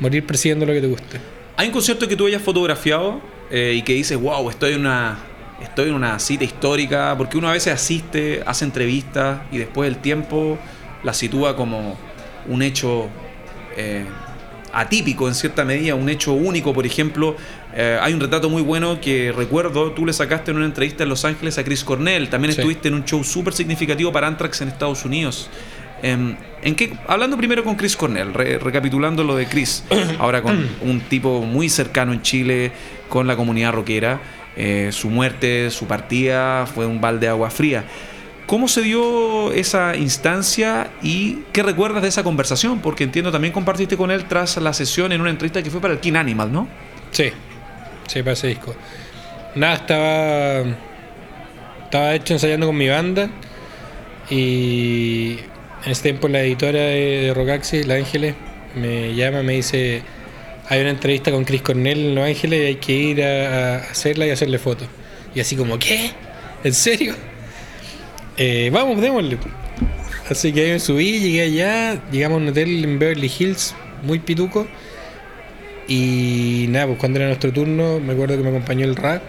Morir 0.00 0.26
persiguiendo 0.26 0.66
lo 0.66 0.72
que 0.72 0.80
te 0.80 0.86
gusta. 0.86 1.18
¿Hay 1.56 1.68
un 1.68 1.72
concierto 1.72 2.08
que 2.08 2.16
tú 2.16 2.26
hayas 2.26 2.42
fotografiado 2.42 3.20
eh, 3.50 3.74
y 3.76 3.82
que 3.82 3.92
dices, 3.92 4.18
wow, 4.18 4.48
estoy 4.50 4.74
en 4.74 4.80
una 4.80 5.18
estoy 5.62 5.88
en 5.88 5.94
una 5.94 6.18
cita 6.18 6.44
histórica, 6.44 7.14
porque 7.16 7.38
uno 7.38 7.48
a 7.48 7.52
veces 7.52 7.72
asiste, 7.72 8.42
hace 8.46 8.64
entrevistas 8.64 9.42
y 9.50 9.58
después 9.58 9.90
del 9.90 10.00
tiempo 10.00 10.58
la 11.02 11.14
sitúa 11.14 11.56
como 11.56 11.96
un 12.46 12.62
hecho 12.62 13.08
eh, 13.76 14.04
atípico 14.72 15.28
en 15.28 15.34
cierta 15.34 15.64
medida, 15.64 15.94
un 15.94 16.08
hecho 16.08 16.32
único, 16.32 16.72
por 16.72 16.86
ejemplo, 16.86 17.36
eh, 17.74 17.98
hay 18.00 18.14
un 18.14 18.20
retrato 18.20 18.48
muy 18.48 18.62
bueno 18.62 19.00
que 19.00 19.32
recuerdo, 19.32 19.92
tú 19.92 20.06
le 20.06 20.12
sacaste 20.12 20.50
en 20.50 20.56
una 20.56 20.66
entrevista 20.66 21.02
en 21.02 21.10
Los 21.10 21.24
Ángeles 21.24 21.58
a 21.58 21.64
Chris 21.64 21.84
Cornell, 21.84 22.28
también 22.28 22.50
estuviste 22.50 22.88
en 22.88 22.94
un 22.94 23.04
show 23.04 23.22
súper 23.22 23.52
significativo 23.52 24.12
para 24.12 24.26
Anthrax 24.26 24.62
en 24.62 24.68
Estados 24.68 25.04
Unidos. 25.04 25.50
Em, 26.02 26.36
¿En 26.62 26.74
qué, 26.74 26.92
hablando 27.06 27.36
primero 27.36 27.62
con 27.62 27.76
Chris 27.76 27.96
Cornell, 27.96 28.34
recapitulando 28.34 29.22
lo 29.22 29.36
de 29.36 29.46
Chris, 29.46 29.84
ahora 30.18 30.42
con 30.42 30.68
un 30.82 31.00
tipo 31.02 31.42
muy 31.42 31.68
cercano 31.68 32.12
en 32.12 32.22
Chile, 32.22 32.72
con 33.08 33.26
la 33.26 33.36
comunidad 33.36 33.72
rockera, 33.72 34.20
eh, 34.56 34.90
su 34.92 35.08
muerte, 35.10 35.70
su 35.70 35.86
partida 35.86 36.66
fue 36.66 36.86
un 36.86 37.00
balde 37.00 37.26
de 37.26 37.30
agua 37.30 37.50
fría. 37.50 37.84
¿Cómo 38.46 38.68
se 38.68 38.82
dio 38.82 39.52
esa 39.52 39.96
instancia 39.96 40.90
y 41.02 41.38
qué 41.52 41.62
recuerdas 41.62 42.02
de 42.02 42.08
esa 42.08 42.22
conversación? 42.22 42.80
Porque 42.80 43.04
entiendo 43.04 43.32
también 43.32 43.52
compartiste 43.52 43.96
con 43.96 44.10
él 44.10 44.26
tras 44.26 44.56
la 44.58 44.72
sesión 44.72 45.12
en 45.12 45.20
una 45.20 45.30
entrevista 45.30 45.62
que 45.62 45.70
fue 45.70 45.80
para 45.80 45.94
el 45.94 46.00
King 46.00 46.16
Animal, 46.16 46.52
¿no? 46.52 46.68
Sí, 47.12 47.30
sí, 48.06 48.22
para 48.22 48.32
ese 48.32 48.48
disco. 48.48 48.74
Nada, 49.54 49.74
estaba, 49.74 50.76
estaba 51.84 52.14
hecho 52.14 52.34
ensayando 52.34 52.66
con 52.66 52.76
mi 52.76 52.88
banda 52.88 53.30
y 54.28 55.38
en 55.84 55.90
ese 55.90 56.02
tiempo 56.02 56.28
la 56.28 56.42
editora 56.42 56.80
de 56.80 57.32
Rocaxi, 57.34 57.84
La 57.84 57.94
Ángeles, 57.94 58.34
me 58.74 59.14
llama, 59.14 59.42
me 59.42 59.54
dice, 59.54 60.02
hay 60.68 60.80
una 60.80 60.90
entrevista 60.90 61.30
con 61.30 61.44
Chris 61.44 61.62
Cornell 61.62 61.98
en 61.98 62.14
Los 62.14 62.24
Ángeles 62.24 62.60
y 62.60 62.64
hay 62.66 62.76
que 62.76 62.92
ir 62.92 63.22
a, 63.22 63.76
hacerla 63.76 64.26
y 64.26 64.30
hacerle 64.30 64.58
fotos. 64.58 64.88
Y 65.34 65.40
así 65.40 65.56
como, 65.56 65.78
¿qué? 65.78 66.12
¿En 66.64 66.72
serio? 66.72 67.14
Eh, 68.36 68.70
vamos, 68.72 69.00
démosle. 69.00 69.38
Así 70.30 70.52
que 70.52 70.64
ahí 70.64 70.70
me 70.72 70.78
subí, 70.78 71.18
llegué 71.18 71.42
allá, 71.42 72.00
llegamos 72.10 72.38
a 72.38 72.42
un 72.42 72.48
hotel 72.48 72.84
en 72.84 72.98
Beverly 72.98 73.30
Hills, 73.38 73.74
muy 74.02 74.18
pituco. 74.18 74.66
Y 75.88 76.66
nada, 76.68 76.86
pues 76.86 76.98
cuando 76.98 77.18
era 77.18 77.26
nuestro 77.26 77.52
turno, 77.52 78.00
me 78.00 78.12
acuerdo 78.12 78.36
que 78.36 78.42
me 78.42 78.48
acompañó 78.50 78.84
el 78.84 78.96
RAC. 78.96 79.22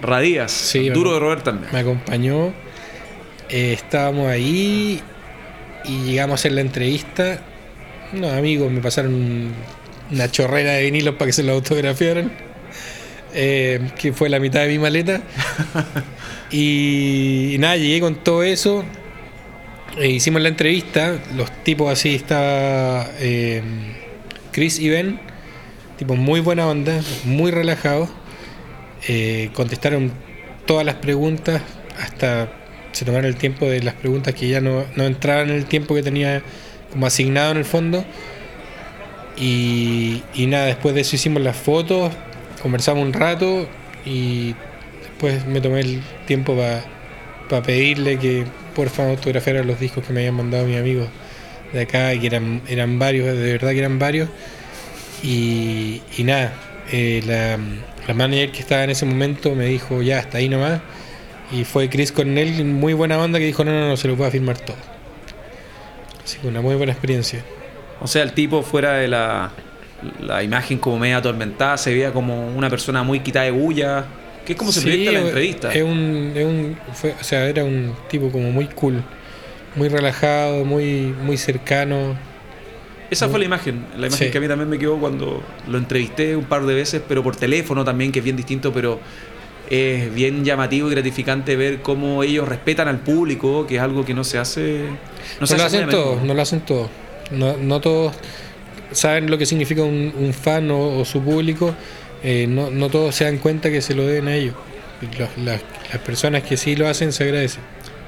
Radías, 0.00 0.50
sí, 0.50 0.88
duro 0.90 1.14
de 1.14 1.20
roer 1.20 1.42
también. 1.42 1.72
Me 1.72 1.80
acompañó. 1.80 2.52
Eh, 3.48 3.74
estábamos 3.74 4.28
ahí 4.28 5.00
y 5.84 6.04
llegamos 6.04 6.32
a 6.32 6.34
hacer 6.36 6.52
la 6.52 6.60
entrevista. 6.60 7.40
Unos 8.12 8.32
amigos 8.32 8.70
me 8.70 8.80
pasaron 8.80 9.52
una 10.12 10.30
chorrera 10.30 10.72
de 10.72 10.84
vinilos 10.84 11.14
para 11.14 11.26
que 11.26 11.32
se 11.32 11.42
lo 11.42 11.52
autografiaran. 11.52 12.32
Eh, 13.34 13.90
que 13.98 14.12
fue 14.12 14.28
la 14.28 14.38
mitad 14.38 14.60
de 14.60 14.68
mi 14.68 14.78
maleta. 14.78 15.22
y, 16.50 17.56
nada, 17.58 17.76
llegué 17.76 18.00
con 18.00 18.16
todo 18.16 18.42
eso. 18.42 18.84
E 19.98 20.08
hicimos 20.08 20.42
la 20.42 20.48
entrevista. 20.48 21.18
Los 21.34 21.50
tipos 21.64 21.90
así 21.90 22.14
estaba 22.14 23.08
eh, 23.18 23.62
Chris 24.52 24.78
y 24.78 24.88
Ben. 24.88 25.18
Tipos 25.96 26.18
muy 26.18 26.40
buena 26.40 26.68
onda, 26.68 27.00
muy 27.24 27.50
relajados. 27.50 28.10
Eh, 29.08 29.50
contestaron 29.54 30.12
todas 30.66 30.86
las 30.86 30.96
preguntas 30.96 31.60
hasta 31.98 32.52
se 32.92 33.04
tomaron 33.04 33.26
el 33.26 33.36
tiempo 33.36 33.66
de 33.66 33.82
las 33.82 33.94
preguntas 33.94 34.34
que 34.34 34.48
ya 34.48 34.60
no, 34.60 34.84
no 34.96 35.04
entraban 35.04 35.50
en 35.50 35.56
el 35.56 35.64
tiempo 35.64 35.94
que 35.94 36.02
tenía 36.02 36.42
como 36.90 37.06
asignado 37.06 37.52
en 37.52 37.56
el 37.56 37.64
fondo. 37.64 38.04
Y, 39.36 40.22
nada, 40.36 40.66
después 40.66 40.94
de 40.94 41.00
eso 41.00 41.16
hicimos 41.16 41.42
las 41.42 41.56
fotos, 41.56 42.12
conversamos 42.60 43.02
un 43.04 43.12
rato 43.12 43.68
y 44.04 44.54
después 45.02 45.46
me 45.46 45.60
tomé 45.60 45.80
el 45.80 46.02
tiempo 46.26 46.56
para 47.48 47.62
pedirle 47.62 48.18
que 48.18 48.44
por 48.74 48.88
favor 48.88 49.12
autografiara 49.12 49.62
los 49.64 49.80
discos 49.80 50.04
que 50.06 50.12
me 50.12 50.20
habían 50.20 50.34
mandado 50.34 50.66
mis 50.66 50.78
amigos 50.78 51.08
de 51.72 51.82
acá, 51.82 52.18
que 52.18 52.26
eran, 52.26 52.62
eran 52.68 52.98
varios, 52.98 53.26
de 53.26 53.52
verdad 53.52 53.70
que 53.70 53.78
eran 53.78 53.98
varios. 53.98 54.28
Y, 55.22 56.02
nada, 56.18 56.52
eh, 56.90 57.22
la, 57.26 57.58
la 58.06 58.14
manager 58.14 58.52
que 58.52 58.60
estaba 58.60 58.84
en 58.84 58.90
ese 58.90 59.06
momento 59.06 59.54
me 59.54 59.66
dijo, 59.66 60.02
ya, 60.02 60.18
hasta 60.18 60.38
ahí 60.38 60.48
nomás 60.48 60.80
y 61.52 61.64
fue 61.64 61.90
Chris 61.90 62.12
Cornell, 62.12 62.64
muy 62.64 62.94
buena 62.94 63.18
onda, 63.18 63.38
que 63.38 63.44
dijo, 63.44 63.62
no, 63.62 63.72
no, 63.72 63.88
no, 63.88 63.96
se 63.96 64.08
lo 64.08 64.16
puedo 64.16 64.30
firmar 64.30 64.58
todo. 64.58 64.76
Así 66.24 66.38
que 66.38 66.48
una 66.48 66.62
muy 66.62 66.76
buena 66.76 66.92
experiencia. 66.92 67.44
O 68.02 68.06
sea, 68.06 68.22
el 68.22 68.32
tipo 68.32 68.62
fuera 68.62 68.94
de 68.94 69.08
la, 69.08 69.50
la 70.20 70.42
imagen 70.42 70.78
como 70.78 70.98
media 70.98 71.18
atormentada, 71.18 71.76
se 71.76 71.92
veía 71.92 72.12
como 72.12 72.48
una 72.48 72.68
persona 72.68 73.02
muy 73.02 73.20
quitada 73.20 73.44
de 73.44 73.52
bulla, 73.52 74.04
que 74.44 74.52
es 74.52 74.58
como 74.58 74.72
se 74.72 74.80
proyecta 74.80 75.10
en 75.10 75.14
la 75.14 75.20
entrevista. 75.28 75.72
Es 75.72 75.82
un, 75.82 76.32
es 76.34 76.44
un 76.44 76.76
o 77.20 77.24
sea, 77.24 77.46
era 77.46 77.64
un 77.64 77.94
tipo 78.10 78.30
como 78.30 78.50
muy 78.50 78.66
cool, 78.66 79.02
muy 79.76 79.88
relajado, 79.88 80.64
muy, 80.64 81.14
muy 81.22 81.36
cercano. 81.36 82.16
Esa 83.10 83.28
fue 83.28 83.38
la 83.38 83.44
imagen, 83.44 83.84
la 83.98 84.06
imagen 84.06 84.30
que 84.30 84.38
a 84.38 84.40
mí 84.40 84.48
también 84.48 84.70
me 84.70 84.78
quedó 84.78 84.96
cuando 84.96 85.42
lo 85.68 85.78
entrevisté 85.78 86.34
un 86.34 86.46
par 86.46 86.64
de 86.64 86.74
veces, 86.74 87.02
pero 87.06 87.22
por 87.22 87.36
teléfono 87.36 87.84
también, 87.84 88.10
que 88.10 88.20
es 88.20 88.24
bien 88.24 88.36
distinto, 88.36 88.72
pero 88.72 89.00
es 89.68 90.12
bien 90.12 90.44
llamativo 90.44 90.88
y 90.88 90.92
gratificante 90.92 91.54
ver 91.56 91.82
cómo 91.82 92.22
ellos 92.22 92.48
respetan 92.48 92.88
al 92.88 93.00
público, 93.00 93.66
que 93.66 93.76
es 93.76 93.82
algo 93.82 94.04
que 94.04 94.14
no 94.14 94.24
se 94.24 94.38
hace. 94.38 94.86
No, 95.40 95.56
lo 95.56 95.62
hacen 95.62 95.88
todos, 95.90 96.22
no 96.22 96.34
lo 96.34 96.42
hacen 96.42 96.60
todos. 96.62 96.88
No, 97.32 97.80
todos 97.80 98.14
saben 98.92 99.30
lo 99.30 99.38
que 99.38 99.46
significa 99.46 99.82
un, 99.82 100.32
fan 100.32 100.70
o, 100.70 101.04
su 101.04 101.22
público. 101.22 101.74
Eh, 102.22 102.46
no, 102.48 102.70
no 102.70 102.88
todos 102.88 103.14
se 103.14 103.24
dan 103.24 103.38
cuenta 103.38 103.70
que 103.70 103.82
se 103.82 103.94
lo 103.94 104.06
deben 104.06 104.28
a 104.28 104.34
ellos. 104.34 104.54
las, 105.44 105.60
personas 106.02 106.42
que 106.42 106.56
sí 106.56 106.76
lo 106.76 106.88
hacen 106.88 107.12
se 107.12 107.24
agradecen. 107.24 107.62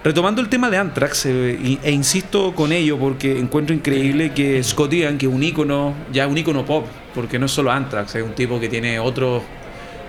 Retomando 0.05 0.43
el 0.43 0.51
tema 0.51 0.69
de 0.69 0.77
Anthrax, 0.77 1.25
eh, 1.27 1.79
e 1.83 1.91
insisto 1.91 2.55
con 2.55 2.73
ello 2.73 2.99
porque 2.99 3.39
encuentro 3.39 3.75
increíble 3.75 4.33
que 4.33 4.63
Scott 4.63 4.93
Ian, 4.93 5.17
que 5.17 5.27
es 5.27 5.33
un 5.33 5.43
ícono, 5.43 5.95
ya 6.13 6.27
un 6.27 6.37
ícono 6.37 6.67
pop, 6.67 6.87
porque 7.15 7.39
no 7.39 7.47
es 7.47 7.53
solo 7.53 7.73
Anthrax, 7.73 8.15
es 8.15 8.23
un 8.23 8.35
tipo 8.35 8.61
que 8.61 8.69
tiene 8.69 8.99
otros 8.99 9.43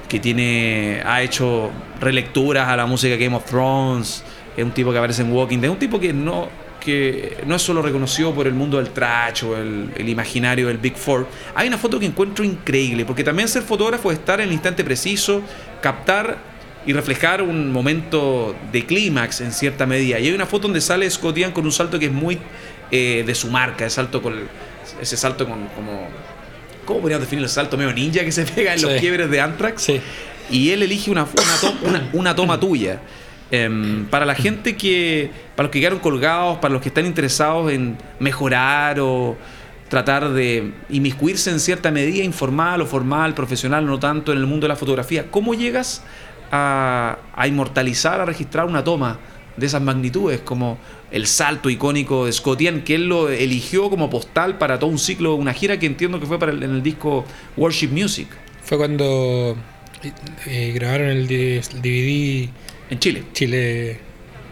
que 0.10 0.20
tiene 0.20 1.02
ha 1.06 1.22
hecho 1.22 1.72
relecturas 2.00 2.68
a 2.68 2.76
la 2.76 2.86
música 2.86 3.16
Game 3.16 3.36
of 3.36 3.46
Thrones, 3.46 4.24
es 4.56 4.64
un 4.64 4.72
tipo 4.72 4.92
que 4.92 4.98
aparece 4.98 5.22
en 5.22 5.32
Walking 5.32 5.60
Dead, 5.60 5.66
es 5.66 5.74
un 5.74 5.80
tipo 5.80 6.00
que 6.00 6.14
no 6.14 6.48
que 6.86 7.38
no 7.46 7.56
es 7.56 7.62
solo 7.62 7.82
reconocido 7.82 8.34
por 8.34 8.48
el 8.48 8.54
mundo 8.54 8.77
del 8.77 8.92
trash 8.92 9.44
o 9.44 9.58
el, 9.58 10.08
imaginario 10.08 10.68
del 10.68 10.77
Big 10.77 10.96
Four. 10.96 11.27
Hay 11.56 11.68
una 11.68 11.77
foto 11.77 12.00
que 12.00 12.06
encuentro 12.06 12.46
increíble, 12.46 13.06
porque 13.06 13.24
también 13.24 13.50
ser 13.50 13.63
fotógrafo 13.63 14.12
es 14.12 14.20
estar 14.20 14.39
en 14.39 14.48
el 14.48 14.54
instante 14.54 14.84
preciso, 14.84 15.42
captar 15.82 16.38
y 16.86 16.94
reflejar 16.94 17.42
un 17.42 17.72
momento 17.72 18.56
de 18.72 18.86
clímax 18.86 19.42
en 19.42 19.51
cierta 19.51 19.86
medida. 19.86 20.20
Y 20.20 20.27
hay 20.27 20.34
una 20.34 20.46
foto 20.46 20.68
donde 20.68 20.82
sale 20.82 21.10
Scott 21.10 21.36
Ian 21.38 21.51
con 21.51 21.65
un 21.65 21.72
salto 21.72 21.98
que 21.98 22.06
es 22.06 22.12
muy 22.12 22.38
eh, 22.92 23.24
de 23.25 23.36
su 23.36 23.50
marca, 23.50 23.86
ese 23.86 23.96
salto 23.96 24.22
con 24.22 24.48
ese 25.01 25.18
salto 25.18 25.48
con 25.48 25.68
como 25.70 26.08
¿Cómo 26.86 27.01
podríamos 27.01 27.25
definir 27.25 27.44
el 27.44 27.50
salto 27.50 27.77
medio 27.77 27.92
ninja 27.94 28.24
que 28.24 28.32
se 28.32 28.46
pega 28.46 28.75
en 28.75 28.82
los 28.82 28.94
quiebres 29.00 29.30
de 29.30 29.42
Anthrax? 29.42 29.89
Y 30.50 30.70
él 30.70 30.84
elige 30.84 31.10
una, 31.10 31.27
una, 32.13 32.36
toma 32.36 32.60
tuya. 32.60 33.00
Em, 33.56 34.06
para 34.06 34.26
la 34.26 34.36
gente 34.36 34.76
que, 34.76 35.30
para 35.56 35.68
los 35.68 35.72
que 35.72 35.80
quedaron 35.80 36.00
colgados, 36.00 36.58
para 36.58 36.74
los 36.74 36.82
que 36.82 36.90
están 36.90 37.06
interesados 37.06 37.72
en 37.72 37.98
mejorar 38.20 39.00
o 39.00 39.38
tratar 39.88 40.30
de 40.34 40.74
inmiscuirse 40.90 41.52
en 41.52 41.60
cierta 41.60 41.90
medida 41.92 42.24
informal 42.24 42.82
o 42.82 42.86
formal, 42.86 43.34
profesional, 43.34 43.86
no 43.86 43.98
tanto 43.98 44.34
en 44.34 44.40
el 44.40 44.46
mundo 44.46 44.66
de 44.66 44.70
la 44.70 44.76
fotografía, 44.76 45.32
¿cómo 45.32 45.54
llegas 45.54 46.04
a, 46.52 47.18
a 47.34 47.48
inmortalizar, 47.48 48.20
a 48.20 48.26
registrar 48.26 48.66
una 48.66 48.84
toma 48.84 49.20
de 49.56 49.66
esas 49.66 49.82
magnitudes, 49.82 50.42
como 50.42 50.78
el 51.12 51.28
salto 51.28 51.70
icónico 51.70 52.26
de 52.26 52.34
Scottian, 52.34 52.82
que 52.82 52.96
él 52.96 53.08
lo 53.08 53.30
eligió 53.30 53.90
como 53.90 54.10
postal 54.10 54.58
para 54.58 54.80
todo 54.80 54.90
un 54.90 55.00
ciclo, 55.00 55.36
una 55.36 55.54
gira 55.54 55.80
que 55.80 55.86
entiendo 55.86 56.20
que 56.20 56.26
fue 56.26 56.40
para 56.40 56.52
el, 56.52 56.62
en 56.62 56.72
el 56.72 56.84
disco 56.84 57.24
Worship 57.56 57.90
Music. 57.90 58.28
Fue 58.64 58.78
cuando 58.78 59.56
eh, 60.46 60.72
grabaron 60.76 61.08
el, 61.08 61.28
DVD 61.28 62.50
en 62.89 63.00
Chile. 63.00 63.24
Chile, 63.34 64.00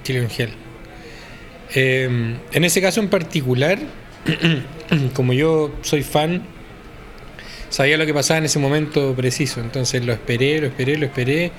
Chile 0.03 0.19
Angel. 0.19 0.49
Eh, 1.75 2.37
en 2.51 2.63
ese 2.63 2.81
caso 2.81 2.99
en 2.99 3.09
particular, 3.09 3.79
como 5.13 5.33
yo 5.33 5.71
soy 5.81 6.03
fan, 6.03 6.43
sabía 7.69 7.97
lo 7.97 8.05
que 8.05 8.13
pasaba 8.13 8.37
en 8.37 8.45
ese 8.45 8.59
momento 8.59 9.15
preciso, 9.15 9.59
entonces 9.59 10.05
lo 10.05 10.13
esperé, 10.13 10.59
lo 10.59 10.67
esperé, 10.67 10.97
lo 10.97 11.05
esperé 11.05 11.51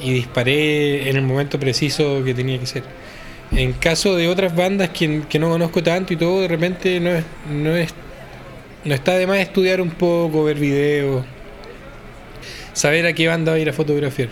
y 0.00 0.12
disparé 0.12 1.10
en 1.10 1.16
el 1.16 1.22
momento 1.22 1.58
preciso 1.58 2.22
que 2.24 2.34
tenía 2.34 2.58
que 2.58 2.66
ser. 2.66 2.84
En 3.50 3.72
caso 3.72 4.14
de 4.14 4.28
otras 4.28 4.54
bandas 4.54 4.90
que, 4.90 5.08
no 5.08 5.48
conozco 5.48 5.82
tanto 5.82 6.12
y 6.12 6.16
todo, 6.16 6.42
de 6.42 6.48
repente 6.48 7.00
no 7.00 7.10
es, 7.10 7.24
no 7.50 7.76
es 7.76 7.94
no 8.84 8.94
está 8.94 9.18
de 9.18 9.26
más 9.26 9.38
estudiar 9.38 9.80
un 9.80 9.90
poco, 9.90 10.44
ver 10.44 10.56
videos, 10.56 11.24
saber 12.72 13.06
a 13.06 13.12
qué 13.12 13.26
banda 13.26 13.52
va 13.52 13.56
a 13.56 13.60
ir 13.60 13.68
a 13.68 13.72
fotografiar. 13.72 14.28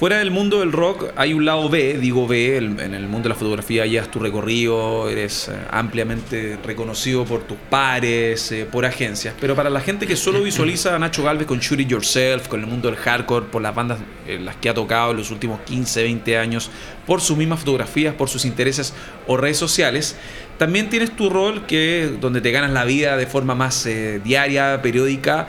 Fuera 0.00 0.16
del 0.20 0.30
mundo 0.30 0.60
del 0.60 0.72
rock 0.72 1.12
hay 1.14 1.34
un 1.34 1.44
lado 1.44 1.68
B, 1.68 1.98
digo 1.98 2.26
B, 2.26 2.56
el- 2.56 2.80
en 2.80 2.94
el 2.94 3.02
mundo 3.06 3.24
de 3.24 3.28
la 3.28 3.34
fotografía 3.34 3.84
ya 3.84 4.00
es 4.00 4.10
tu 4.10 4.18
recorrido, 4.18 5.10
eres 5.10 5.48
eh, 5.48 5.56
ampliamente 5.70 6.58
reconocido 6.64 7.26
por 7.26 7.42
tus 7.42 7.58
pares, 7.68 8.50
eh, 8.50 8.64
por 8.64 8.86
agencias, 8.86 9.34
pero 9.38 9.54
para 9.54 9.68
la 9.68 9.80
gente 9.82 10.06
que 10.06 10.16
solo 10.16 10.40
visualiza 10.42 10.96
a 10.96 10.98
Nacho 10.98 11.22
Galvez 11.22 11.46
con 11.46 11.58
Shoot 11.60 11.80
It 11.80 11.88
Yourself, 11.88 12.48
con 12.48 12.60
el 12.60 12.66
mundo 12.66 12.88
del 12.88 12.96
hardcore, 12.96 13.44
por 13.52 13.60
las 13.60 13.74
bandas 13.74 13.98
en 14.26 14.46
las 14.46 14.56
que 14.56 14.70
ha 14.70 14.74
tocado 14.74 15.10
en 15.10 15.18
los 15.18 15.30
últimos 15.30 15.60
15, 15.66 16.02
20 16.02 16.38
años, 16.38 16.70
por 17.06 17.20
sus 17.20 17.36
mismas 17.36 17.58
fotografías, 17.58 18.14
por 18.14 18.30
sus 18.30 18.46
intereses 18.46 18.94
o 19.26 19.36
redes 19.36 19.58
sociales, 19.58 20.16
también 20.56 20.88
tienes 20.88 21.10
tu 21.14 21.28
rol 21.28 21.66
que 21.66 22.10
donde 22.18 22.40
te 22.40 22.52
ganas 22.52 22.70
la 22.70 22.84
vida 22.86 23.18
de 23.18 23.26
forma 23.26 23.54
más 23.54 23.84
eh, 23.84 24.18
diaria, 24.24 24.80
periódica, 24.80 25.48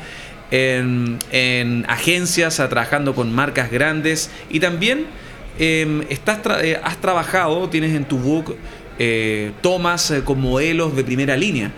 en, 0.52 1.18
en 1.32 1.86
agencias, 1.88 2.56
trabajando 2.58 3.16
con 3.16 3.34
marcas 3.34 3.72
grandes 3.72 4.30
y 4.50 4.60
también 4.60 5.06
eh, 5.60 6.06
estás 6.10 6.40
eh, 6.62 6.80
has 6.84 6.98
trabajado, 6.98 7.70
tienes 7.70 7.96
en 7.96 8.06
tu 8.06 8.18
book 8.18 8.56
eh, 9.00 9.52
tomas 9.62 10.12
eh, 10.12 10.24
con 10.24 10.40
modelos 10.40 10.96
de 10.96 11.04
primera 11.04 11.36
línea. 11.36 11.72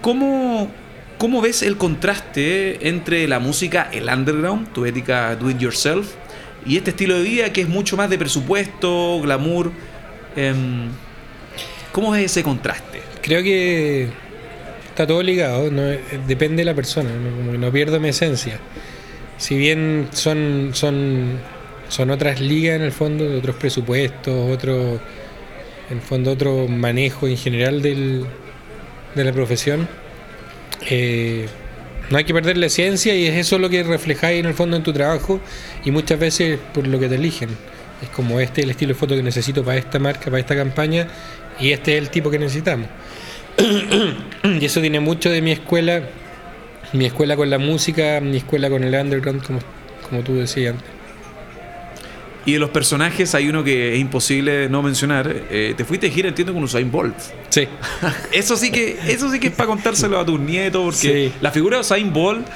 ¿Cómo, 0.00 0.70
¿Cómo 1.18 1.40
ves 1.40 1.62
el 1.62 1.76
contraste 1.76 2.88
entre 2.88 3.28
la 3.28 3.38
música, 3.38 3.90
el 3.92 4.08
underground, 4.08 4.72
tu 4.72 4.86
ética 4.86 5.36
do 5.36 5.50
it 5.50 5.58
yourself, 5.58 6.14
y 6.64 6.76
este 6.76 6.90
estilo 6.90 7.16
de 7.16 7.22
vida 7.22 7.52
que 7.52 7.60
es 7.60 7.68
mucho 7.68 7.96
más 7.96 8.08
de 8.08 8.16
presupuesto, 8.16 9.20
glamour? 9.20 9.72
Em, 10.36 10.88
¿Cómo 11.92 12.12
ves 12.12 12.26
ese 12.26 12.42
contraste? 12.42 13.02
Creo 13.20 13.42
que 13.42 14.08
está 14.90 15.06
todo 15.06 15.22
ligado, 15.22 15.70
no, 15.70 15.82
Eh, 15.90 16.00
depende 16.26 16.60
de 16.60 16.66
la 16.66 16.74
persona, 16.74 17.10
no, 17.10 17.58
no 17.58 17.72
pierdo 17.72 17.98
mi 18.00 18.08
esencia. 18.08 18.58
Si 19.38 19.56
bien 19.56 20.08
son, 20.12 20.70
son, 20.74 21.38
son 21.88 22.10
otras 22.10 22.40
ligas 22.40 22.76
en 22.76 22.82
el 22.82 22.92
fondo, 22.92 23.38
otros 23.38 23.56
presupuestos, 23.56 24.50
otro, 24.50 25.00
en 25.90 25.96
el 25.96 26.02
fondo 26.02 26.32
otro 26.32 26.68
manejo 26.68 27.26
en 27.26 27.36
general 27.36 27.80
del, 27.82 28.26
de 29.14 29.24
la 29.24 29.32
profesión, 29.32 29.88
eh, 30.88 31.46
no 32.10 32.18
hay 32.18 32.24
que 32.24 32.34
perder 32.34 32.56
la 32.58 32.66
esencia 32.66 33.14
y 33.14 33.26
es 33.26 33.36
eso 33.36 33.58
lo 33.58 33.70
que 33.70 33.82
reflejáis 33.82 34.40
en 34.40 34.46
el 34.46 34.54
fondo 34.54 34.76
en 34.76 34.82
tu 34.82 34.92
trabajo 34.92 35.40
y 35.84 35.90
muchas 35.90 36.18
veces 36.18 36.58
por 36.74 36.86
lo 36.86 36.98
que 36.98 37.08
te 37.08 37.14
eligen. 37.14 37.50
Es 38.02 38.08
como 38.10 38.40
este 38.40 38.62
es 38.62 38.64
el 38.64 38.70
estilo 38.70 38.94
de 38.94 38.98
foto 38.98 39.14
que 39.14 39.22
necesito 39.22 39.64
para 39.64 39.78
esta 39.78 39.98
marca, 39.98 40.24
para 40.24 40.40
esta 40.40 40.56
campaña 40.56 41.06
y 41.58 41.72
este 41.72 41.96
es 41.96 42.02
el 42.02 42.10
tipo 42.10 42.30
que 42.30 42.38
necesitamos. 42.38 42.88
y 44.60 44.64
eso 44.64 44.80
tiene 44.80 45.00
mucho 45.00 45.30
de 45.30 45.42
mi 45.42 45.52
escuela, 45.52 46.02
mi 46.92 47.06
escuela 47.06 47.36
con 47.36 47.50
la 47.50 47.58
música, 47.58 48.20
mi 48.20 48.38
escuela 48.38 48.70
con 48.70 48.82
el 48.84 48.94
underground, 48.94 49.42
como, 49.44 49.58
como 50.08 50.22
tú 50.22 50.36
decías 50.36 50.74
antes. 50.74 50.88
Y 52.46 52.54
de 52.54 52.58
los 52.58 52.70
personajes 52.70 53.34
hay 53.34 53.48
uno 53.50 53.62
que 53.62 53.92
es 53.94 54.00
imposible 54.00 54.68
no 54.70 54.82
mencionar. 54.82 55.30
Eh, 55.50 55.74
te 55.76 55.84
fuiste 55.84 56.06
de 56.06 56.12
gira, 56.12 56.28
entiendo, 56.30 56.54
con 56.54 56.62
Usain 56.64 56.90
Bolt. 56.90 57.14
Sí, 57.50 57.68
Eso 58.32 58.56
sí 58.56 58.70
que, 58.72 58.98
eso 59.08 59.30
sí 59.30 59.38
que 59.38 59.48
es 59.48 59.52
para 59.52 59.66
contárselo 59.66 60.18
a 60.18 60.24
tus 60.24 60.40
nietos, 60.40 60.82
porque 60.82 61.28
Sí. 61.30 61.32
la 61.42 61.50
figura 61.50 61.76
de 61.76 61.80
Usain 61.82 62.10
Bolt 62.12 62.46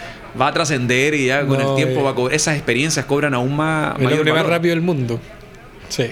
va 0.41 0.49
a 0.49 0.53
trascender 0.53 1.15
y 1.15 1.27
ya 1.27 1.47
con 1.47 1.61
el 1.61 1.75
tiempo 1.77 2.01
eh. 2.01 2.03
va 2.03 2.11
a 2.11 2.15
cobrar. 2.15 2.35
Esas 2.35 2.57
experiencias 2.57 3.05
cobran 3.05 3.35
aún 3.35 3.55
más. 3.55 3.97
el 3.99 4.05
mayor 4.05 4.21
hombre 4.21 4.33
más 4.33 4.47
rápido 4.47 4.75
del 4.75 4.83
mundo. 4.83 5.21
Sí. 5.91 6.07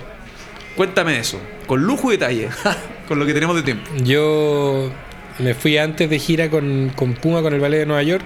Cuéntame 0.77 1.19
eso, 1.19 1.41
con 1.67 1.83
lujo 1.83 2.12
y 2.12 2.17
detalle, 2.19 2.49
con 3.09 3.18
lo 3.18 3.26
que 3.26 3.35
tenemos 3.35 3.56
de 3.56 3.62
tiempo. 3.62 3.90
Yo 4.04 4.90
me 5.38 5.54
fui 5.54 5.76
antes 5.78 6.09
de 6.09 6.18
gira 6.18 6.50
con, 6.50 6.92
con 6.94 7.14
Puma, 7.14 7.42
con 7.42 7.54
el 7.54 7.61
Ballet 7.61 7.80
de 7.80 7.87
Nueva 7.87 8.02
York. 8.02 8.25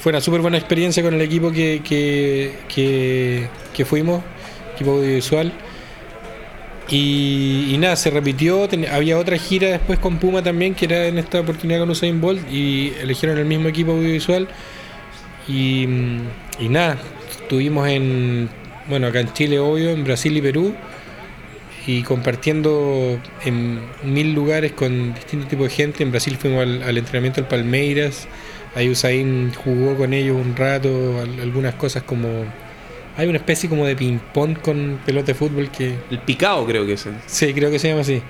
Fue 0.00 0.10
una 0.10 0.20
súper 0.20 0.40
buena 0.40 0.58
experiencia 0.58 1.02
con 1.02 1.14
el 1.14 1.20
equipo 1.20 1.50
que, 1.50 1.82
que, 1.84 3.48
que, 3.72 3.84
fuimos, 3.84 4.22
equipo 4.74 4.92
audiovisual. 4.92 5.52
Y, 6.88 7.76
nada, 7.78 7.96
se 7.96 8.10
repitió. 8.10 8.68
había 8.90 9.18
otra 9.18 9.36
gira 9.36 9.68
después 9.68 9.98
con 9.98 10.18
Puma 10.18 10.42
también, 10.42 10.74
que 10.74 10.86
era 10.86 11.06
en 11.06 11.18
esta 11.18 11.40
oportunidad 11.40 11.80
con 11.80 11.90
Usain 11.90 12.20
Bolt, 12.20 12.50
y 12.50 12.92
eligieron 13.00 13.38
el 13.38 13.44
mismo 13.44 13.68
equipo 13.68 13.92
audiovisual. 13.92 14.48
Y, 15.48 15.82
y 16.58 16.68
nada, 16.68 16.98
estuvimos 17.30 17.88
en, 17.88 18.48
bueno, 18.88 19.08
acá 19.08 19.20
en 19.20 19.32
Chile, 19.32 19.58
obvio, 19.58 19.90
en 19.90 20.04
Brasil 20.04 20.36
y 20.36 20.42
Perú 20.42 20.74
y 21.86 22.02
compartiendo 22.02 23.18
en 23.44 23.80
mil 24.04 24.34
lugares 24.34 24.72
con 24.72 25.14
distintos 25.14 25.48
tipos 25.48 25.68
de 25.68 25.74
gente. 25.74 26.02
En 26.02 26.10
Brasil 26.10 26.36
fuimos 26.36 26.62
al, 26.62 26.82
al 26.82 26.98
entrenamiento 26.98 27.40
del 27.40 27.48
Palmeiras, 27.48 28.28
ahí 28.74 28.88
Usain 28.90 29.52
jugó 29.54 29.96
con 29.96 30.12
ellos 30.12 30.36
un 30.36 30.54
rato, 30.56 31.20
al- 31.20 31.40
algunas 31.40 31.74
cosas 31.74 32.02
como... 32.02 32.28
Hay 33.16 33.26
una 33.26 33.38
especie 33.38 33.68
como 33.68 33.84
de 33.84 33.96
ping-pong 33.96 34.58
con 34.60 35.00
pelota 35.04 35.26
de 35.28 35.34
fútbol 35.34 35.70
que... 35.70 35.94
El 36.10 36.20
picado 36.20 36.64
creo 36.66 36.86
que 36.86 36.92
es. 36.92 37.06
el- 37.06 37.14
Sí, 37.26 37.52
creo 37.52 37.70
que 37.70 37.78
se 37.80 37.88
llama 37.88 38.02
así. 38.02 38.22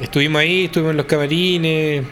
Estuvimos 0.00 0.40
ahí, 0.40 0.64
estuvimos 0.64 0.90
en 0.90 0.96
los 0.96 1.06
camarines. 1.06 2.02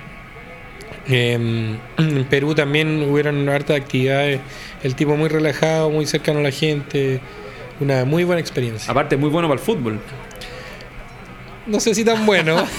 em, 1.06 1.76
en 1.98 2.24
Perú 2.30 2.54
también 2.54 3.02
hubieron 3.10 3.48
hartas 3.48 3.76
actividades. 3.76 4.40
El 4.82 4.94
tipo 4.94 5.16
muy 5.16 5.28
relajado, 5.28 5.90
muy 5.90 6.06
cercano 6.06 6.38
a 6.38 6.42
la 6.42 6.50
gente. 6.50 7.20
Una 7.80 8.04
muy 8.04 8.24
buena 8.24 8.40
experiencia. 8.40 8.90
Aparte, 8.90 9.16
muy 9.16 9.30
bueno 9.30 9.48
para 9.48 9.60
el 9.60 9.64
fútbol. 9.64 9.98
No 11.66 11.80
sé 11.80 11.94
si 11.94 12.04
tan 12.04 12.24
bueno. 12.26 12.56